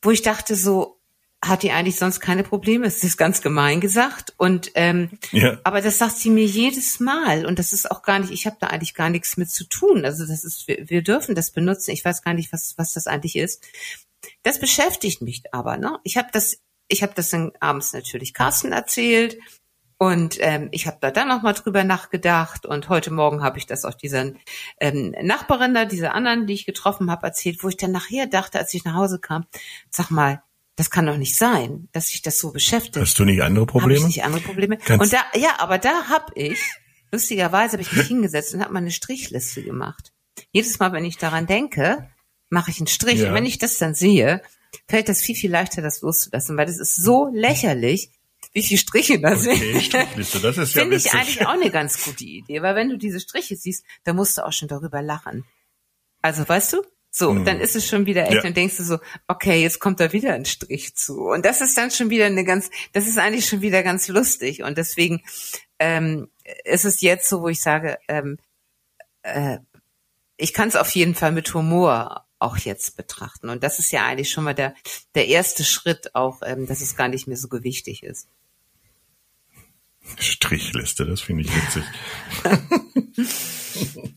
Wo 0.00 0.10
ich 0.10 0.22
dachte 0.22 0.56
so, 0.56 0.98
hat 1.44 1.64
die 1.64 1.72
eigentlich 1.72 1.96
sonst 1.96 2.20
keine 2.20 2.44
Probleme. 2.44 2.86
Es 2.86 3.02
ist 3.02 3.16
ganz 3.16 3.42
gemein 3.42 3.80
gesagt. 3.80 4.32
Und 4.36 4.70
ähm, 4.74 5.10
ja. 5.32 5.58
aber 5.64 5.80
das 5.80 5.98
sagt 5.98 6.16
sie 6.16 6.30
mir 6.30 6.44
jedes 6.44 7.00
Mal. 7.00 7.46
Und 7.46 7.58
das 7.58 7.72
ist 7.72 7.90
auch 7.90 8.02
gar 8.02 8.20
nicht, 8.20 8.32
ich 8.32 8.46
habe 8.46 8.56
da 8.60 8.68
eigentlich 8.68 8.94
gar 8.94 9.10
nichts 9.10 9.36
mit 9.36 9.50
zu 9.50 9.64
tun. 9.64 10.04
Also 10.04 10.24
das 10.24 10.44
ist, 10.44 10.68
wir, 10.68 10.88
wir 10.88 11.02
dürfen 11.02 11.34
das 11.34 11.50
benutzen. 11.50 11.90
Ich 11.90 12.04
weiß 12.04 12.22
gar 12.22 12.34
nicht, 12.34 12.52
was, 12.52 12.74
was 12.78 12.92
das 12.92 13.08
eigentlich 13.08 13.36
ist. 13.36 13.64
Das 14.44 14.60
beschäftigt 14.60 15.20
mich 15.20 15.42
aber, 15.52 15.76
ne? 15.76 15.98
Ich 16.04 16.16
habe 16.16 16.28
das, 16.32 16.58
ich 16.86 17.02
habe 17.02 17.12
das 17.16 17.30
dann 17.30 17.50
abends 17.58 17.92
natürlich 17.92 18.34
Carsten 18.34 18.72
erzählt. 18.72 19.36
Und 20.02 20.36
ähm, 20.40 20.68
ich 20.72 20.88
habe 20.88 20.96
da 21.00 21.12
dann 21.12 21.28
noch 21.28 21.42
mal 21.42 21.52
drüber 21.52 21.84
nachgedacht 21.84 22.66
und 22.66 22.88
heute 22.88 23.12
Morgen 23.12 23.40
habe 23.40 23.58
ich 23.58 23.66
das 23.66 23.84
auch 23.84 23.94
dieser 23.94 24.32
ähm, 24.80 25.14
Nachbarin 25.22 25.74
da, 25.74 25.84
dieser 25.84 26.12
anderen, 26.12 26.48
die 26.48 26.54
ich 26.54 26.66
getroffen 26.66 27.08
habe, 27.08 27.24
erzählt, 27.24 27.62
wo 27.62 27.68
ich 27.68 27.76
dann 27.76 27.92
nachher 27.92 28.26
dachte, 28.26 28.58
als 28.58 28.74
ich 28.74 28.84
nach 28.84 28.94
Hause 28.94 29.20
kam, 29.20 29.46
sag 29.90 30.10
mal, 30.10 30.42
das 30.74 30.90
kann 30.90 31.06
doch 31.06 31.18
nicht 31.18 31.36
sein, 31.36 31.88
dass 31.92 32.08
sich 32.08 32.20
das 32.20 32.40
so 32.40 32.50
beschäftigt. 32.50 32.96
Hast 32.96 33.16
du 33.20 33.24
nicht 33.24 33.44
andere 33.44 33.64
Probleme? 33.64 34.00
Hab 34.00 34.00
ich 34.00 34.16
nicht 34.16 34.24
andere 34.24 34.42
Probleme? 34.42 34.76
Kannst 34.76 35.04
und 35.04 35.12
da, 35.12 35.38
ja, 35.38 35.50
aber 35.58 35.78
da 35.78 36.08
habe 36.08 36.32
ich, 36.34 36.58
lustigerweise 37.12 37.74
habe 37.74 37.82
ich 37.82 37.92
mich 37.92 38.08
hingesetzt 38.08 38.54
und 38.54 38.60
habe 38.60 38.72
mal 38.72 38.80
eine 38.80 38.90
Strichliste 38.90 39.62
gemacht. 39.62 40.12
Jedes 40.50 40.80
Mal, 40.80 40.92
wenn 40.92 41.04
ich 41.04 41.16
daran 41.16 41.46
denke, 41.46 42.10
mache 42.50 42.72
ich 42.72 42.78
einen 42.78 42.88
Strich. 42.88 43.20
Ja. 43.20 43.28
Und 43.28 43.34
wenn 43.34 43.46
ich 43.46 43.58
das 43.58 43.78
dann 43.78 43.94
sehe, 43.94 44.42
fällt 44.88 45.08
das 45.08 45.20
viel, 45.20 45.36
viel 45.36 45.52
leichter, 45.52 45.80
das 45.80 46.00
loszulassen, 46.00 46.56
weil 46.56 46.66
das 46.66 46.80
ist 46.80 46.96
so 46.96 47.30
lächerlich, 47.32 48.10
wie 48.52 48.62
viele 48.62 48.78
Striche 48.78 49.20
da 49.20 49.32
okay, 49.32 49.56
sind. 49.56 49.82
Strichliste, 49.82 50.40
das 50.40 50.58
ist 50.58 50.74
ja 50.74 50.82
Finde 50.82 50.96
ich 50.96 51.12
eigentlich 51.12 51.46
auch 51.46 51.52
eine 51.52 51.70
ganz 51.70 52.04
gute 52.04 52.24
Idee, 52.24 52.62
weil 52.62 52.74
wenn 52.74 52.90
du 52.90 52.98
diese 52.98 53.20
Striche 53.20 53.56
siehst, 53.56 53.84
dann 54.04 54.16
musst 54.16 54.36
du 54.38 54.44
auch 54.46 54.52
schon 54.52 54.68
darüber 54.68 55.02
lachen. 55.02 55.44
Also 56.20 56.48
weißt 56.48 56.74
du, 56.74 56.82
so, 57.14 57.32
mhm. 57.32 57.44
dann 57.44 57.60
ist 57.60 57.76
es 57.76 57.86
schon 57.86 58.06
wieder 58.06 58.24
echt, 58.24 58.36
ja. 58.36 58.40
dann 58.42 58.54
denkst 58.54 58.78
du 58.78 58.84
so, 58.84 58.98
okay, 59.28 59.60
jetzt 59.60 59.80
kommt 59.80 60.00
da 60.00 60.12
wieder 60.12 60.32
ein 60.32 60.46
Strich 60.46 60.94
zu. 60.94 61.26
Und 61.26 61.44
das 61.44 61.60
ist 61.60 61.76
dann 61.76 61.90
schon 61.90 62.08
wieder 62.08 62.26
eine 62.26 62.44
ganz, 62.44 62.70
das 62.92 63.06
ist 63.06 63.18
eigentlich 63.18 63.46
schon 63.46 63.60
wieder 63.60 63.82
ganz 63.82 64.08
lustig. 64.08 64.62
Und 64.62 64.78
deswegen 64.78 65.22
ähm, 65.78 66.30
ist 66.64 66.86
es 66.86 67.02
jetzt 67.02 67.28
so, 67.28 67.42
wo 67.42 67.48
ich 67.48 67.60
sage, 67.60 67.98
ähm, 68.08 68.38
äh, 69.22 69.58
ich 70.38 70.54
kann 70.54 70.68
es 70.68 70.76
auf 70.76 70.90
jeden 70.90 71.14
Fall 71.14 71.32
mit 71.32 71.52
Humor 71.52 72.26
auch 72.38 72.56
jetzt 72.56 72.96
betrachten. 72.96 73.50
Und 73.50 73.62
das 73.62 73.78
ist 73.78 73.92
ja 73.92 74.06
eigentlich 74.06 74.30
schon 74.30 74.44
mal 74.44 74.54
der, 74.54 74.74
der 75.14 75.28
erste 75.28 75.64
Schritt 75.64 76.14
auch, 76.14 76.40
ähm, 76.42 76.66
dass 76.66 76.80
es 76.80 76.96
gar 76.96 77.08
nicht 77.08 77.26
mehr 77.26 77.36
so 77.36 77.48
gewichtig 77.48 78.02
ist. 78.02 78.26
Strichliste, 80.18 81.06
das 81.06 81.20
finde 81.20 81.44
ich 81.44 81.50
witzig. 81.54 81.84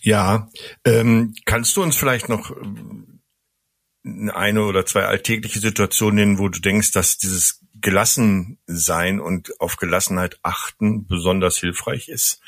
ja, 0.00 0.48
ähm, 0.84 1.34
kannst 1.44 1.76
du 1.76 1.82
uns 1.82 1.96
vielleicht 1.96 2.28
noch 2.28 2.50
äh, 2.50 4.30
eine 4.30 4.64
oder 4.64 4.84
zwei 4.84 5.04
alltägliche 5.04 5.60
Situationen 5.60 6.16
nennen, 6.16 6.38
wo 6.38 6.48
du 6.48 6.60
denkst, 6.60 6.92
dass 6.92 7.18
dieses 7.18 7.60
Gelassensein 7.80 9.20
und 9.20 9.60
auf 9.60 9.76
Gelassenheit 9.76 10.38
achten 10.42 11.06
besonders 11.06 11.58
hilfreich 11.58 12.08
ist? 12.08 12.40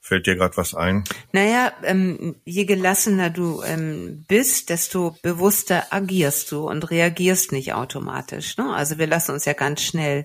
Fällt 0.00 0.26
dir 0.26 0.36
gerade 0.36 0.56
was 0.56 0.74
ein? 0.74 1.04
Naja, 1.32 1.70
ähm, 1.82 2.36
je 2.46 2.64
gelassener 2.64 3.28
du 3.28 3.62
ähm, 3.62 4.24
bist, 4.26 4.70
desto 4.70 5.18
bewusster 5.22 5.92
agierst 5.92 6.50
du 6.50 6.66
und 6.66 6.90
reagierst 6.90 7.52
nicht 7.52 7.74
automatisch. 7.74 8.56
Ne? 8.56 8.72
Also 8.72 8.96
wir 8.96 9.06
lassen 9.06 9.32
uns 9.32 9.44
ja 9.44 9.52
ganz 9.52 9.82
schnell 9.82 10.24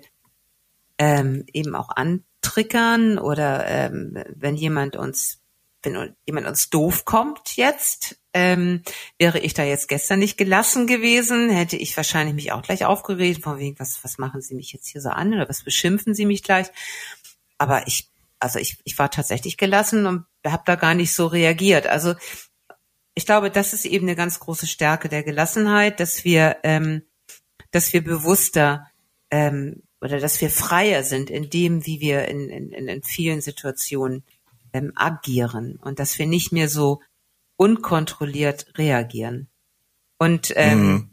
ähm, 0.98 1.46
eben 1.54 1.76
auch 1.76 1.90
antriggern 1.90 3.18
oder 3.18 3.68
ähm, 3.68 4.24
wenn 4.36 4.56
jemand 4.56 4.96
uns, 4.96 5.40
wenn 5.82 6.16
jemand 6.26 6.48
uns 6.48 6.70
doof 6.70 7.06
kommt 7.06 7.56
jetzt, 7.56 8.18
ähm, 8.34 8.82
wäre 9.18 9.40
ich 9.40 9.54
da 9.54 9.64
jetzt 9.64 9.88
gestern 9.88 10.20
nicht 10.20 10.38
gelassen 10.38 10.88
gewesen, 10.88 11.50
hätte 11.50 11.78
ich 11.78 11.96
wahrscheinlich 11.96 12.36
mich 12.36 12.52
auch 12.52 12.62
gleich 12.62 12.86
aufgeregt, 12.86 13.44
von 13.44 13.60
wegen, 13.60 13.80
was, 13.80 14.04
was 14.04 14.18
machen 14.18 14.42
Sie 14.42 14.56
mich 14.56 14.74
jetzt 14.74 14.88
hier 14.88 15.02
so 15.02 15.10
an 15.10 15.34
oder 15.34 15.48
was 15.50 15.64
beschimpfen 15.64 16.14
Sie 16.16 16.26
mich 16.26 16.44
gleich? 16.44 16.68
Aber 17.58 17.88
ich 17.88 18.10
also 18.44 18.60
ich, 18.60 18.78
ich 18.84 19.00
war 19.00 19.10
tatsächlich 19.10 19.56
gelassen 19.56 20.06
und 20.06 20.26
habe 20.46 20.64
da 20.66 20.76
gar 20.76 20.94
nicht 20.94 21.14
so 21.14 21.28
reagiert. 21.28 21.88
Also 21.88 22.14
ich 23.16 23.26
glaube, 23.26 23.50
das 23.50 23.74
ist 23.74 23.86
eben 23.86 24.06
eine 24.06 24.18
ganz 24.18 24.40
große 24.40 24.68
Stärke 24.68 25.08
der 25.08 25.24
Gelassenheit, 25.24 26.02
dass 26.02 26.26
wir, 26.26 26.58
ähm, 26.64 27.04
dass 27.72 27.94
wir 27.94 28.04
bewusster 28.04 28.88
ähm, 29.32 29.84
oder 30.04 30.20
dass 30.20 30.42
wir 30.42 30.50
freier 30.50 31.04
sind 31.04 31.30
in 31.30 31.50
dem, 31.50 31.86
wie 31.86 32.02
wir 32.02 32.28
in, 32.28 32.50
in, 32.50 32.72
in 32.74 33.04
vielen 33.04 33.40
Situationen 33.40 34.24
ähm, 34.74 34.92
agieren 34.96 35.80
und 35.82 35.98
dass 36.00 36.20
wir 36.20 36.28
nicht 36.28 36.52
mehr 36.52 36.68
so 36.68 37.02
unkontrolliert 37.56 38.78
reagieren. 38.78 39.48
Und 40.18 40.54
ähm, 40.56 40.88
mhm. 40.88 41.10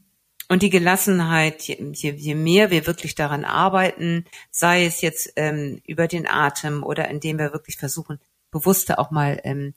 Und 0.48 0.62
die 0.62 0.70
Gelassenheit, 0.70 1.62
je, 1.62 1.92
je, 1.92 2.10
je 2.10 2.34
mehr 2.34 2.72
wir 2.72 2.84
wirklich 2.84 3.14
daran 3.14 3.44
arbeiten, 3.44 4.24
sei 4.50 4.84
es 4.84 5.00
jetzt 5.00 5.32
ähm, 5.36 5.80
über 5.86 6.08
den 6.08 6.26
Atem 6.26 6.82
oder 6.82 7.06
indem 7.06 7.38
wir 7.38 7.52
wirklich 7.52 7.76
versuchen, 7.76 8.18
bewusster 8.50 8.98
auch 8.98 9.12
mal 9.12 9.40
ähm, 9.44 9.74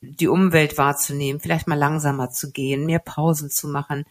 die 0.00 0.28
Umwelt 0.28 0.78
wahrzunehmen, 0.78 1.40
vielleicht 1.40 1.66
mal 1.66 1.74
langsamer 1.74 2.30
zu 2.30 2.52
gehen, 2.52 2.86
mehr 2.86 3.00
Pausen 3.00 3.50
zu 3.50 3.66
machen, 3.66 4.04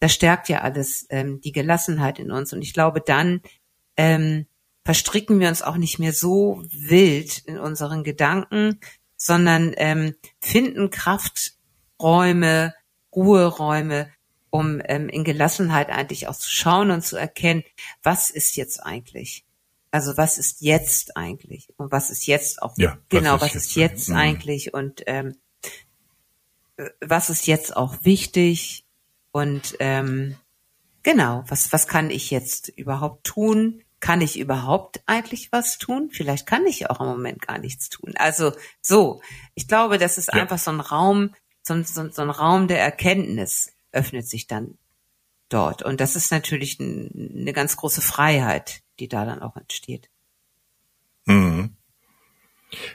das 0.00 0.14
stärkt 0.14 0.48
ja 0.48 0.60
alles 0.60 1.06
ähm, 1.10 1.40
die 1.40 1.52
Gelassenheit 1.52 2.18
in 2.18 2.30
uns. 2.30 2.52
Und 2.52 2.62
ich 2.62 2.72
glaube, 2.72 3.00
dann 3.00 3.42
ähm, 3.98 4.46
verstricken 4.84 5.38
wir 5.38 5.48
uns 5.48 5.60
auch 5.60 5.76
nicht 5.76 5.98
mehr 5.98 6.14
so 6.14 6.64
wild 6.70 7.40
in 7.40 7.58
unseren 7.58 8.04
Gedanken, 8.04 8.80
sondern 9.16 9.74
ähm, 9.76 10.14
finden 10.40 10.88
Krafträume, 10.88 12.72
Ruheräume, 13.14 14.10
um 14.48 14.80
ähm, 14.84 15.10
in 15.10 15.24
Gelassenheit 15.24 15.90
eigentlich 15.90 16.28
auch 16.28 16.36
zu 16.36 16.48
schauen 16.48 16.90
und 16.90 17.04
zu 17.04 17.16
erkennen, 17.16 17.64
was 18.02 18.30
ist 18.30 18.56
jetzt 18.56 18.82
eigentlich? 18.82 19.44
Also 19.90 20.16
was 20.16 20.38
ist 20.38 20.62
jetzt 20.62 21.16
eigentlich? 21.16 21.68
Und 21.76 21.92
was 21.92 22.10
ist 22.10 22.26
jetzt 22.26 22.62
auch 22.62 22.74
ja, 22.78 22.96
genau, 23.08 23.40
was 23.40 23.54
ist 23.54 23.74
jetzt, 23.74 23.76
jetzt 23.76 24.08
mhm. 24.08 24.16
eigentlich 24.16 24.72
und 24.72 25.02
ähm, 25.06 25.36
was 27.00 27.28
ist 27.28 27.46
jetzt 27.46 27.76
auch 27.76 27.96
wichtig? 28.04 28.84
Und 29.32 29.76
ähm, 29.80 30.36
genau, 31.02 31.44
was, 31.48 31.72
was 31.72 31.88
kann 31.88 32.10
ich 32.10 32.30
jetzt 32.30 32.68
überhaupt 32.68 33.24
tun? 33.24 33.82
Kann 34.00 34.20
ich 34.20 34.38
überhaupt 34.38 35.00
eigentlich 35.06 35.50
was 35.50 35.78
tun? 35.78 36.10
Vielleicht 36.12 36.46
kann 36.46 36.66
ich 36.66 36.88
auch 36.88 37.00
im 37.00 37.06
Moment 37.06 37.42
gar 37.42 37.58
nichts 37.58 37.88
tun. 37.88 38.14
Also 38.16 38.52
so, 38.80 39.20
ich 39.54 39.66
glaube, 39.66 39.98
das 39.98 40.18
ist 40.18 40.28
ja. 40.32 40.40
einfach 40.40 40.58
so 40.58 40.70
ein 40.70 40.80
Raum, 40.80 41.34
so, 41.62 41.82
so, 41.82 42.08
so 42.08 42.22
ein 42.22 42.30
Raum 42.30 42.68
der 42.68 42.80
Erkenntnis 42.80 43.72
öffnet 43.90 44.28
sich 44.28 44.46
dann 44.46 44.78
dort. 45.48 45.82
Und 45.82 46.00
das 46.00 46.16
ist 46.16 46.30
natürlich 46.30 46.78
eine 46.80 47.52
ganz 47.52 47.76
große 47.76 48.02
Freiheit, 48.02 48.82
die 49.00 49.08
da 49.08 49.24
dann 49.24 49.42
auch 49.42 49.56
entsteht. 49.56 50.10
Mhm. 51.26 51.76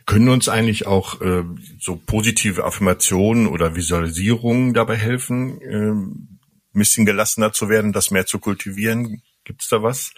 Können 0.06 0.30
uns 0.30 0.50
eigentlich 0.50 0.86
auch 0.86 1.20
äh, 1.22 1.44
so 1.80 1.96
positive 1.96 2.64
Affirmationen 2.64 3.48
oder 3.48 3.76
Visualisierungen 3.76 4.74
dabei 4.74 4.98
helfen, 4.98 5.62
äh, 5.62 5.92
ein 5.92 6.40
bisschen 6.74 7.06
gelassener 7.06 7.54
zu 7.54 7.70
werden, 7.70 7.92
das 7.92 8.12
mehr 8.12 8.26
zu 8.26 8.40
kultivieren? 8.40 9.24
Gibt's 9.44 9.70
da 9.70 9.84
was? 9.84 10.14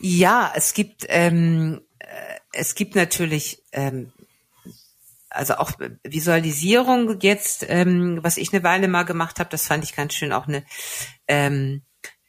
Ja, 0.00 0.52
es 0.54 0.74
gibt 0.74 1.06
ähm, 1.08 1.80
äh, 1.98 2.06
es 2.52 2.74
gibt 2.74 2.94
natürlich 2.94 3.62
ähm, 3.72 4.12
also 5.36 5.54
auch 5.56 5.72
Visualisierung 6.02 7.20
jetzt, 7.20 7.66
ähm, 7.68 8.18
was 8.22 8.36
ich 8.36 8.52
eine 8.52 8.64
Weile 8.64 8.88
mal 8.88 9.04
gemacht 9.04 9.38
habe, 9.38 9.50
das 9.50 9.66
fand 9.66 9.84
ich 9.84 9.94
ganz 9.94 10.14
schön 10.14 10.32
auch 10.32 10.48
eine, 10.48 10.64
ähm, 11.28 11.82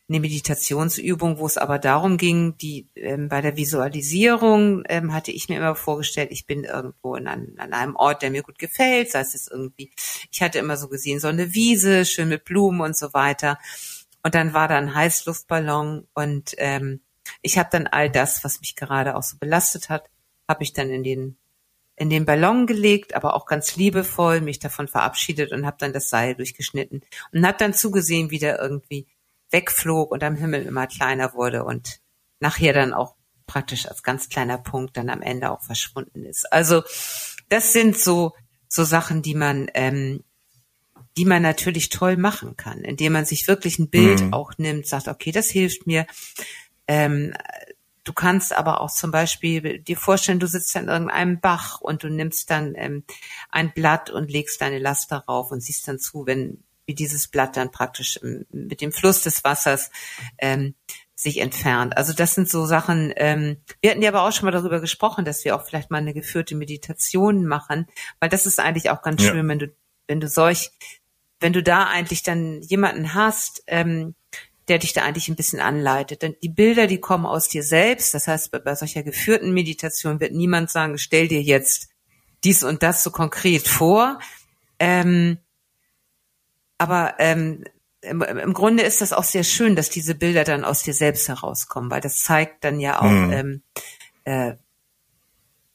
eine 0.10 0.20
Meditationsübung, 0.20 1.38
wo 1.38 1.46
es 1.46 1.58
aber 1.58 1.80
darum 1.80 2.18
ging, 2.18 2.58
die 2.58 2.90
ähm, 2.96 3.28
bei 3.28 3.42
der 3.42 3.58
Visualisierung 3.58 4.84
ähm, 4.88 5.14
hatte 5.14 5.32
ich 5.32 5.50
mir 5.50 5.58
immer 5.58 5.76
vorgestellt, 5.76 6.30
ich 6.32 6.46
bin 6.46 6.64
irgendwo 6.64 7.16
in 7.16 7.28
an, 7.28 7.56
an 7.58 7.74
einem 7.74 7.96
Ort, 7.96 8.22
der 8.22 8.32
mir 8.32 8.44
gut 8.44 8.60
gefällt, 8.60 9.12
sei 9.12 9.20
es 9.22 9.48
irgendwie, 9.48 9.92
ich 10.32 10.42
hatte 10.42 10.60
immer 10.60 10.78
so 10.78 10.88
gesehen, 10.88 11.20
so 11.20 11.28
eine 11.28 11.54
Wiese, 11.54 12.06
schön 12.06 12.30
mit 12.30 12.46
Blumen 12.46 12.82
und 12.82 12.96
so 12.96 13.14
weiter. 13.14 13.58
Und 14.28 14.36
dann 14.36 14.54
war 14.54 14.68
da 14.68 14.78
ein 14.78 14.94
Heißluftballon 14.94 16.06
und 16.14 16.54
ähm, 16.58 17.00
ich 17.42 17.58
habe 17.58 17.70
dann 17.72 17.88
all 17.88 18.10
das, 18.10 18.44
was 18.44 18.60
mich 18.60 18.76
gerade 18.76 19.16
auch 19.16 19.24
so 19.24 19.38
belastet 19.38 19.88
hat, 19.88 20.10
habe 20.50 20.64
ich 20.64 20.74
dann 20.74 20.90
in 20.90 21.02
den 21.02 21.38
in 21.96 22.10
den 22.10 22.26
Ballon 22.26 22.68
gelegt, 22.68 23.16
aber 23.16 23.36
auch 23.36 23.46
ganz 23.46 23.78
liebevoll 23.78 24.42
mich 24.42 24.60
davon 24.60 24.90
verabschiedet 24.90 25.54
und 25.54 25.66
habe 25.66 25.78
dann 25.80 25.94
das 25.94 26.10
Seil 26.10 26.36
durchgeschnitten 26.36 27.04
und 27.32 27.48
habe 27.48 27.58
dann 27.58 27.74
zugesehen, 27.74 28.30
wie 28.30 28.38
der 28.38 28.60
irgendwie 28.60 29.08
wegflog 29.50 30.12
und 30.12 30.22
am 30.26 30.36
Himmel 30.36 30.64
immer 30.66 30.88
kleiner 30.88 31.34
wurde 31.34 31.64
und 31.64 32.02
nachher 32.42 32.74
dann 32.74 32.94
auch 32.94 33.16
praktisch 33.46 33.88
als 33.88 34.04
ganz 34.04 34.28
kleiner 34.28 34.58
Punkt 34.58 34.98
dann 34.98 35.10
am 35.10 35.22
Ende 35.22 35.52
auch 35.52 35.62
verschwunden 35.62 36.26
ist. 36.26 36.52
Also 36.52 36.84
das 37.48 37.72
sind 37.72 37.98
so 37.98 38.34
so 38.68 38.84
Sachen, 38.84 39.22
die 39.22 39.36
man 39.36 39.72
ähm, 39.74 40.26
die 41.18 41.26
man 41.26 41.42
natürlich 41.42 41.90
toll 41.90 42.16
machen 42.16 42.56
kann, 42.56 42.80
indem 42.80 43.14
man 43.14 43.26
sich 43.26 43.48
wirklich 43.48 43.80
ein 43.80 43.90
Bild 43.90 44.22
mhm. 44.22 44.34
auch 44.34 44.54
nimmt, 44.58 44.88
sagt, 44.88 45.08
okay, 45.08 45.32
das 45.32 45.50
hilft 45.50 45.88
mir. 45.88 46.06
Ähm, 46.88 47.34
Du 48.08 48.14
kannst 48.14 48.54
aber 48.54 48.80
auch 48.80 48.90
zum 48.90 49.12
Beispiel 49.12 49.80
dir 49.80 49.98
vorstellen, 49.98 50.40
du 50.40 50.48
sitzt 50.48 50.78
an 50.78 50.88
irgendeinem 50.88 51.42
Bach 51.42 51.82
und 51.82 52.04
du 52.04 52.08
nimmst 52.08 52.50
dann 52.50 52.74
ähm, 52.78 53.04
ein 53.50 53.74
Blatt 53.74 54.10
und 54.10 54.32
legst 54.32 54.62
deine 54.62 54.80
Last 54.80 55.12
darauf 55.12 55.52
und 55.52 55.60
siehst 55.60 55.90
dann 55.90 56.00
zu, 56.00 56.26
wenn 56.26 56.64
wie 56.86 56.96
dieses 56.96 57.28
Blatt 57.28 57.58
dann 57.58 57.70
praktisch 57.70 58.18
ähm, 58.24 58.46
mit 58.50 58.80
dem 58.80 58.94
Fluss 58.94 59.24
des 59.24 59.44
Wassers 59.44 59.92
ähm, 60.38 60.74
sich 61.16 61.40
entfernt. 61.40 61.98
Also 61.98 62.14
das 62.14 62.34
sind 62.34 62.50
so 62.50 62.66
Sachen, 62.66 63.12
ähm, 63.18 63.58
wir 63.82 63.92
hatten 63.92 64.02
ja 64.02 64.10
aber 64.10 64.22
auch 64.22 64.32
schon 64.32 64.46
mal 64.46 64.52
darüber 64.52 64.80
gesprochen, 64.80 65.26
dass 65.26 65.44
wir 65.44 65.58
auch 65.58 65.66
vielleicht 65.66 65.92
mal 65.92 65.98
eine 65.98 66.14
geführte 66.14 66.56
Meditation 66.56 67.46
machen, 67.46 67.88
weil 68.22 68.30
das 68.30 68.46
ist 68.46 68.62
eigentlich 68.62 68.90
auch 68.90 69.02
ganz 69.02 69.22
ja. 69.22 69.32
schön, 69.32 69.50
wenn 69.50 69.60
du, 69.60 69.74
wenn 70.08 70.22
du 70.22 70.30
solch, 70.30 70.72
wenn 71.40 71.54
du 71.54 71.62
da 71.62 71.86
eigentlich 71.86 72.24
dann 72.24 72.62
jemanden 72.62 73.14
hast, 73.14 73.64
ähm, 73.68 74.16
der 74.68 74.80
dich 74.80 74.94
da 74.94 75.04
eigentlich 75.04 75.30
ein 75.30 75.36
bisschen 75.36 75.60
anleitet. 75.60 76.22
Denn 76.22 76.36
die 76.42 76.50
Bilder, 76.50 76.88
die 76.88 77.00
kommen 77.00 77.26
aus 77.26 77.48
dir 77.48 77.64
selbst. 77.64 78.14
Das 78.14 78.28
heißt, 78.28 78.52
bei, 78.52 78.60
bei 78.60 78.76
solcher 78.76 79.04
geführten 79.04 79.54
Meditation 79.54 80.20
wird 80.20 80.34
niemand 80.34 80.70
sagen, 80.70 80.98
stell 80.98 81.28
dir 81.28 81.42
jetzt 81.42 81.90
dies 82.44 82.64
und 82.64 82.84
das 82.84 83.04
so 83.04 83.12
konkret 83.12 83.68
vor. 83.68 84.20
Ähm, 84.80 85.38
aber 86.78 87.16
ähm, 87.20 87.64
im, 88.02 88.22
im, 88.22 88.54
Grunde 88.54 88.84
ist 88.84 89.02
das 89.02 89.14
auch 89.14 89.24
sehr 89.24 89.44
schön, 89.44 89.76
dass 89.76 89.90
diese 89.90 90.16
Bilder 90.16 90.44
dann 90.44 90.64
aus 90.64 90.84
dir 90.84 90.94
selbst 90.94 91.28
herauskommen, 91.28 91.90
weil 91.90 92.02
das 92.02 92.24
zeigt 92.24 92.64
dann 92.64 92.80
ja 92.80 93.00
auch 93.00 93.10
mhm. 93.10 93.32
ähm, 93.32 93.62
äh, 94.26 94.54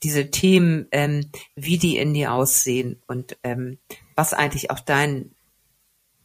diese 0.02 0.30
Themen, 0.30 0.86
ähm, 0.92 1.30
wie 1.54 1.78
die 1.78 1.96
in 1.96 2.14
dir 2.14 2.32
aussehen 2.32 3.02
und 3.06 3.36
ähm, 3.42 3.78
was 4.14 4.34
eigentlich 4.34 4.70
auch 4.70 4.80
dein 4.80 5.34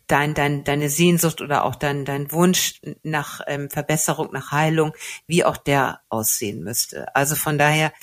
dein, 0.07 0.33
dein, 0.33 0.63
deine 0.63 0.89
Sehnsucht 0.89 1.41
oder 1.41 1.63
auch 1.63 1.75
dein, 1.75 2.05
dein 2.05 2.31
Wunsch 2.31 2.81
nach 3.03 3.41
ähm, 3.47 3.69
Verbesserung, 3.69 4.29
nach 4.31 4.51
Heilung, 4.51 4.93
wie 5.27 5.43
auch 5.43 5.57
der 5.57 6.01
aussehen 6.09 6.63
müsste. 6.63 7.13
Also 7.15 7.35
von 7.35 7.57
daher, 7.57 7.93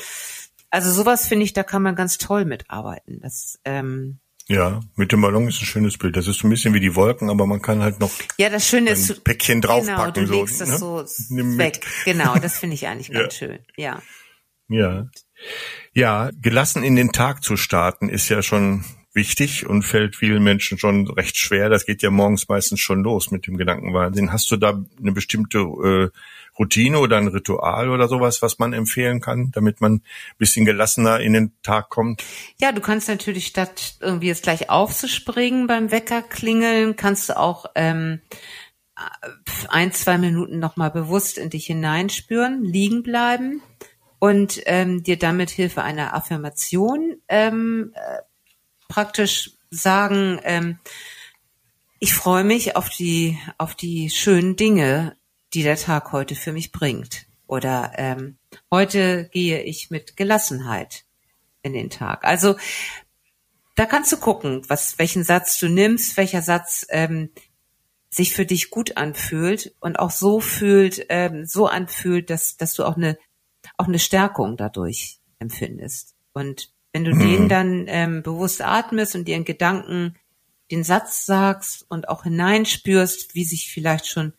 also 0.70 0.92
sowas 0.92 1.26
finde 1.26 1.44
ich, 1.44 1.52
da 1.52 1.62
kann 1.62 1.82
man 1.82 1.96
ganz 1.96 2.18
toll 2.18 2.44
mitarbeiten. 2.44 3.20
Das, 3.22 3.58
ähm, 3.64 4.20
ja, 4.46 4.80
mit 4.94 5.10
dem 5.10 5.22
Ballon 5.22 5.48
ist 5.48 5.62
ein 5.62 5.66
schönes 5.66 5.96
Bild. 5.96 6.16
Das 6.16 6.26
ist 6.26 6.40
so 6.40 6.46
ein 6.46 6.50
bisschen 6.50 6.74
wie 6.74 6.80
die 6.80 6.94
Wolken, 6.94 7.30
aber 7.30 7.46
man 7.46 7.62
kann 7.62 7.82
halt 7.82 8.00
noch 8.00 8.10
ja, 8.36 8.50
das 8.50 8.68
Schöne 8.68 8.90
ein 8.90 8.94
ist, 8.94 9.24
Päckchen 9.24 9.62
draufpacken. 9.62 10.24
Genau, 10.24 10.32
du 10.32 10.40
legst 10.40 10.58
so, 10.58 10.64
das 10.64 10.68
ne? 10.68 10.78
so 10.78 11.04
Nimm 11.34 11.56
weg. 11.56 11.80
Mit. 11.82 12.16
Genau, 12.16 12.36
das 12.36 12.58
finde 12.58 12.74
ich 12.74 12.86
eigentlich 12.86 13.10
ganz 13.12 13.36
schön. 13.36 13.60
Ja. 13.76 14.02
Ja. 14.68 15.08
Ja, 15.92 16.30
gelassen 16.40 16.82
in 16.84 16.96
den 16.96 17.12
Tag 17.12 17.42
zu 17.42 17.56
starten 17.56 18.08
ist 18.08 18.28
ja 18.28 18.42
schon 18.42 18.84
wichtig 19.14 19.66
und 19.66 19.82
fällt 19.82 20.16
vielen 20.16 20.42
Menschen 20.42 20.78
schon 20.78 21.08
recht 21.08 21.36
schwer. 21.36 21.68
Das 21.68 21.86
geht 21.86 22.02
ja 22.02 22.10
morgens 22.10 22.48
meistens 22.48 22.80
schon 22.80 23.02
los 23.02 23.30
mit 23.30 23.46
dem 23.46 23.56
Gedankenwahnsinn. 23.56 24.32
Hast 24.32 24.50
du 24.50 24.56
da 24.56 24.84
eine 25.00 25.12
bestimmte 25.12 25.58
äh, 25.58 26.10
Routine 26.58 26.98
oder 26.98 27.16
ein 27.16 27.28
Ritual 27.28 27.90
oder 27.90 28.08
sowas, 28.08 28.42
was 28.42 28.58
man 28.58 28.72
empfehlen 28.72 29.20
kann, 29.20 29.50
damit 29.52 29.80
man 29.80 29.94
ein 29.94 30.02
bisschen 30.38 30.64
gelassener 30.64 31.20
in 31.20 31.32
den 31.32 31.52
Tag 31.62 31.88
kommt? 31.90 32.22
Ja, 32.60 32.72
du 32.72 32.80
kannst 32.80 33.08
natürlich 33.08 33.46
statt 33.46 33.96
irgendwie 34.00 34.28
jetzt 34.28 34.42
gleich 34.42 34.70
aufzuspringen 34.70 35.66
beim 35.66 35.90
Wecker 35.90 36.22
klingeln, 36.22 36.96
kannst 36.96 37.28
du 37.28 37.38
auch 37.38 37.66
ähm, 37.74 38.20
ein, 39.68 39.92
zwei 39.92 40.18
Minuten 40.18 40.58
nochmal 40.58 40.90
bewusst 40.90 41.38
in 41.38 41.50
dich 41.50 41.66
hineinspüren, 41.66 42.64
liegen 42.64 43.02
bleiben 43.02 43.62
und 44.18 44.60
ähm, 44.66 45.02
dir 45.02 45.18
damit 45.18 45.50
Hilfe 45.50 45.82
einer 45.82 46.14
Affirmation 46.14 47.16
ähm, 47.28 47.92
äh, 47.94 48.22
praktisch 48.94 49.50
sagen, 49.70 50.38
ähm, 50.44 50.78
ich 51.98 52.14
freue 52.14 52.44
mich 52.44 52.76
auf 52.76 52.88
die, 52.88 53.36
auf 53.58 53.74
die 53.74 54.08
schönen 54.08 54.54
Dinge, 54.54 55.16
die 55.52 55.64
der 55.64 55.76
Tag 55.76 56.12
heute 56.12 56.36
für 56.36 56.52
mich 56.52 56.70
bringt. 56.70 57.26
Oder 57.48 57.90
ähm, 57.96 58.38
heute 58.70 59.28
gehe 59.32 59.62
ich 59.62 59.90
mit 59.90 60.16
Gelassenheit 60.16 61.06
in 61.62 61.72
den 61.72 61.90
Tag. 61.90 62.24
Also 62.24 62.54
da 63.74 63.84
kannst 63.86 64.12
du 64.12 64.16
gucken, 64.16 64.62
was, 64.68 64.96
welchen 65.00 65.24
Satz 65.24 65.58
du 65.58 65.68
nimmst, 65.68 66.16
welcher 66.16 66.42
Satz 66.42 66.86
ähm, 66.90 67.30
sich 68.10 68.32
für 68.32 68.46
dich 68.46 68.70
gut 68.70 68.96
anfühlt 68.96 69.74
und 69.80 69.98
auch 69.98 70.12
so 70.12 70.38
fühlt, 70.38 71.06
ähm, 71.08 71.46
so 71.46 71.66
anfühlt, 71.66 72.30
dass, 72.30 72.56
dass 72.58 72.74
du 72.74 72.84
auch 72.84 72.96
eine, 72.96 73.18
auch 73.76 73.88
eine 73.88 73.98
Stärkung 73.98 74.56
dadurch 74.56 75.18
empfindest. 75.40 76.14
Und 76.32 76.73
wenn 76.94 77.04
du 77.04 77.12
mhm. 77.12 77.18
den 77.18 77.48
dann 77.48 77.84
ähm, 77.88 78.22
bewusst 78.22 78.62
atmest 78.62 79.16
und 79.16 79.26
dir 79.26 79.36
in 79.36 79.44
Gedanken 79.44 80.14
den 80.70 80.84
Satz 80.84 81.26
sagst 81.26 81.84
und 81.90 82.08
auch 82.08 82.22
hineinspürst, 82.22 83.34
wie 83.34 83.44
sich 83.44 83.70
vielleicht 83.70 84.06
schon 84.06 84.32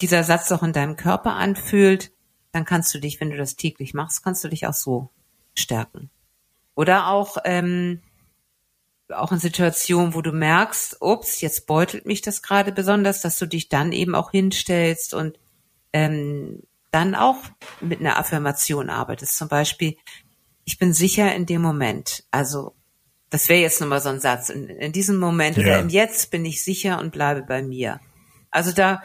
dieser 0.00 0.22
Satz 0.22 0.52
auch 0.52 0.62
in 0.62 0.74
deinem 0.74 0.96
Körper 0.96 1.34
anfühlt, 1.34 2.12
dann 2.52 2.66
kannst 2.66 2.94
du 2.94 3.00
dich, 3.00 3.20
wenn 3.20 3.30
du 3.30 3.38
das 3.38 3.56
täglich 3.56 3.94
machst, 3.94 4.22
kannst 4.22 4.44
du 4.44 4.48
dich 4.48 4.66
auch 4.66 4.74
so 4.74 5.08
stärken. 5.54 6.10
Oder 6.74 7.08
auch 7.08 7.38
ähm, 7.44 8.02
auch 9.10 9.32
in 9.32 9.38
Situationen, 9.38 10.14
wo 10.14 10.20
du 10.20 10.32
merkst, 10.32 10.98
ups, 11.00 11.40
jetzt 11.40 11.66
beutelt 11.66 12.04
mich 12.04 12.20
das 12.20 12.42
gerade 12.42 12.70
besonders, 12.70 13.22
dass 13.22 13.38
du 13.38 13.46
dich 13.46 13.70
dann 13.70 13.92
eben 13.92 14.14
auch 14.14 14.30
hinstellst 14.30 15.14
und 15.14 15.38
ähm, 15.94 16.62
dann 16.90 17.14
auch 17.14 17.38
mit 17.80 18.00
einer 18.00 18.18
Affirmation 18.18 18.90
arbeitest. 18.90 19.38
Zum 19.38 19.48
Beispiel, 19.48 19.96
ich 20.68 20.76
bin 20.76 20.92
sicher 20.92 21.34
in 21.34 21.46
dem 21.46 21.62
Moment. 21.62 22.24
Also 22.30 22.74
das 23.30 23.48
wäre 23.48 23.62
jetzt 23.62 23.80
nochmal 23.80 24.02
so 24.02 24.10
ein 24.10 24.20
Satz. 24.20 24.50
In, 24.50 24.68
in 24.68 24.92
diesem 24.92 25.16
Moment 25.16 25.56
ja. 25.56 25.62
oder 25.62 25.78
im 25.78 25.88
Jetzt 25.88 26.30
bin 26.30 26.44
ich 26.44 26.62
sicher 26.62 27.00
und 27.00 27.10
bleibe 27.10 27.40
bei 27.40 27.62
mir. 27.62 28.00
Also 28.50 28.72
da 28.72 29.02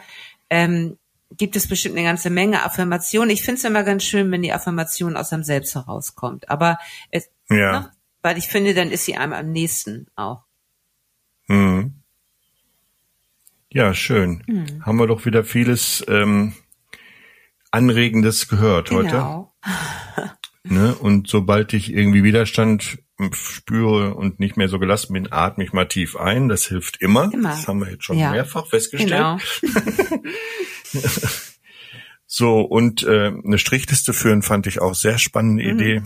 ähm, 0.50 0.98
gibt 1.30 1.56
es 1.56 1.66
bestimmt 1.66 1.96
eine 1.96 2.06
ganze 2.06 2.28
Menge 2.28 2.64
Affirmationen. 2.64 3.30
Ich 3.30 3.40
finde 3.40 3.60
es 3.60 3.64
immer 3.64 3.82
ganz 3.82 4.04
schön, 4.04 4.30
wenn 4.30 4.42
die 4.42 4.52
Affirmation 4.52 5.16
aus 5.16 5.32
einem 5.32 5.42
selbst 5.42 5.74
herauskommt. 5.74 6.50
Aber 6.50 6.76
es, 7.10 7.30
ja. 7.48 7.80
ne, 7.80 7.92
weil 8.20 8.36
ich 8.36 8.48
finde, 8.48 8.74
dann 8.74 8.90
ist 8.90 9.06
sie 9.06 9.16
einem 9.16 9.32
am 9.32 9.50
nächsten 9.50 10.06
auch. 10.16 10.42
Mhm. 11.46 11.94
Ja, 13.70 13.94
schön. 13.94 14.44
Mhm. 14.46 14.84
Haben 14.84 14.98
wir 14.98 15.06
doch 15.06 15.24
wieder 15.24 15.44
vieles 15.44 16.04
ähm, 16.08 16.52
Anregendes 17.70 18.48
gehört 18.48 18.90
genau. 18.90 19.54
heute. 19.64 20.34
ne? 20.64 20.94
Und 20.94 21.28
sobald 21.28 21.72
ich 21.72 21.92
irgendwie 21.92 22.24
Widerstand 22.24 22.98
spüre 23.32 24.14
und 24.14 24.40
nicht 24.40 24.56
mehr 24.56 24.68
so 24.68 24.78
gelassen 24.78 25.12
bin, 25.12 25.32
atme 25.32 25.64
ich 25.64 25.72
mal 25.72 25.86
tief 25.86 26.16
ein. 26.16 26.48
Das 26.48 26.66
hilft 26.66 27.00
immer. 27.00 27.32
immer. 27.32 27.50
Das 27.50 27.68
haben 27.68 27.80
wir 27.80 27.90
jetzt 27.90 28.04
schon 28.04 28.18
ja. 28.18 28.32
mehrfach 28.32 28.66
festgestellt. 28.66 29.40
Genau. 29.60 29.82
so, 32.26 32.60
und 32.60 33.04
äh, 33.04 33.28
eine 33.28 33.58
Strichliste 33.58 34.12
führen 34.12 34.42
fand 34.42 34.66
ich 34.66 34.80
auch 34.80 34.94
sehr 34.94 35.18
spannende 35.18 35.62
mhm. 35.62 35.78
Idee. 35.78 36.02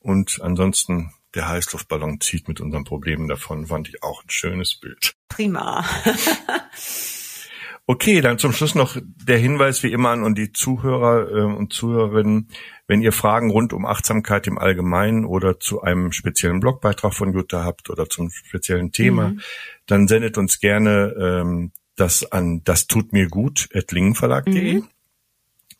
Und 0.00 0.40
ansonsten 0.42 1.12
der 1.34 1.48
Heißluftballon 1.48 2.20
zieht 2.20 2.48
mit 2.48 2.60
unseren 2.60 2.84
Problemen 2.84 3.28
davon, 3.28 3.66
fand 3.66 3.88
ich 3.88 4.02
auch 4.02 4.22
ein 4.22 4.30
schönes 4.30 4.78
Bild. 4.78 5.14
Prima. 5.28 5.84
okay, 7.86 8.20
dann 8.20 8.38
zum 8.38 8.52
Schluss 8.52 8.74
noch 8.74 8.96
der 9.02 9.38
Hinweis 9.38 9.82
wie 9.82 9.92
immer 9.92 10.10
an 10.10 10.22
und 10.22 10.38
die 10.38 10.52
Zuhörer 10.52 11.30
äh, 11.30 11.42
und 11.42 11.72
Zuhörerinnen, 11.72 12.48
wenn 12.86 13.02
ihr 13.02 13.12
Fragen 13.12 13.50
rund 13.50 13.72
um 13.72 13.86
Achtsamkeit 13.86 14.46
im 14.46 14.58
Allgemeinen 14.58 15.24
oder 15.24 15.60
zu 15.60 15.82
einem 15.82 16.12
speziellen 16.12 16.60
Blogbeitrag 16.60 17.14
von 17.14 17.32
Jutta 17.32 17.64
habt 17.64 17.90
oder 17.90 18.08
zum 18.08 18.30
speziellen 18.30 18.92
Thema, 18.92 19.30
mhm. 19.30 19.40
dann 19.86 20.08
sendet 20.08 20.38
uns 20.38 20.60
gerne 20.60 21.14
ähm, 21.18 21.72
das 21.96 22.30
an 22.32 22.62
das 22.64 22.86
tut 22.86 23.12
mir 23.12 23.28
gut 23.28 23.68
at 23.74 23.92
lingenverlag.de. 23.92 24.74
Mhm. 24.74 24.88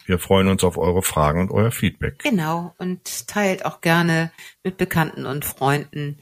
Wir 0.07 0.19
freuen 0.19 0.49
uns 0.49 0.63
auf 0.63 0.77
eure 0.77 1.03
Fragen 1.03 1.41
und 1.41 1.51
euer 1.51 1.71
Feedback. 1.71 2.19
Genau. 2.19 2.75
Und 2.79 3.27
teilt 3.27 3.65
auch 3.65 3.81
gerne 3.81 4.31
mit 4.63 4.77
Bekannten 4.77 5.25
und 5.25 5.47
Freunden 5.47 6.19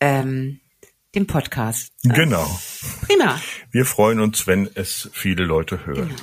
ähm, 0.00 0.60
den 1.14 1.26
Podcast. 1.26 1.92
Genau. 2.02 2.46
Prima. 3.06 3.40
Wir 3.70 3.84
freuen 3.84 4.20
uns, 4.20 4.46
wenn 4.46 4.68
es 4.74 5.10
viele 5.12 5.44
Leute 5.44 5.86
hören. 5.86 6.08
Genau. 6.08 6.22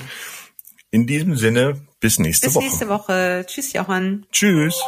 In 0.91 1.05
diesem 1.05 1.35
Sinne, 1.35 1.79
bis 1.99 2.17
nächste 2.17 2.47
bis 2.47 2.55
Woche. 2.55 2.63
Bis 2.63 2.71
nächste 2.71 2.89
Woche. 2.89 3.45
Tschüss, 3.47 3.73
Johann. 3.73 4.25
Tschüss. 4.31 4.81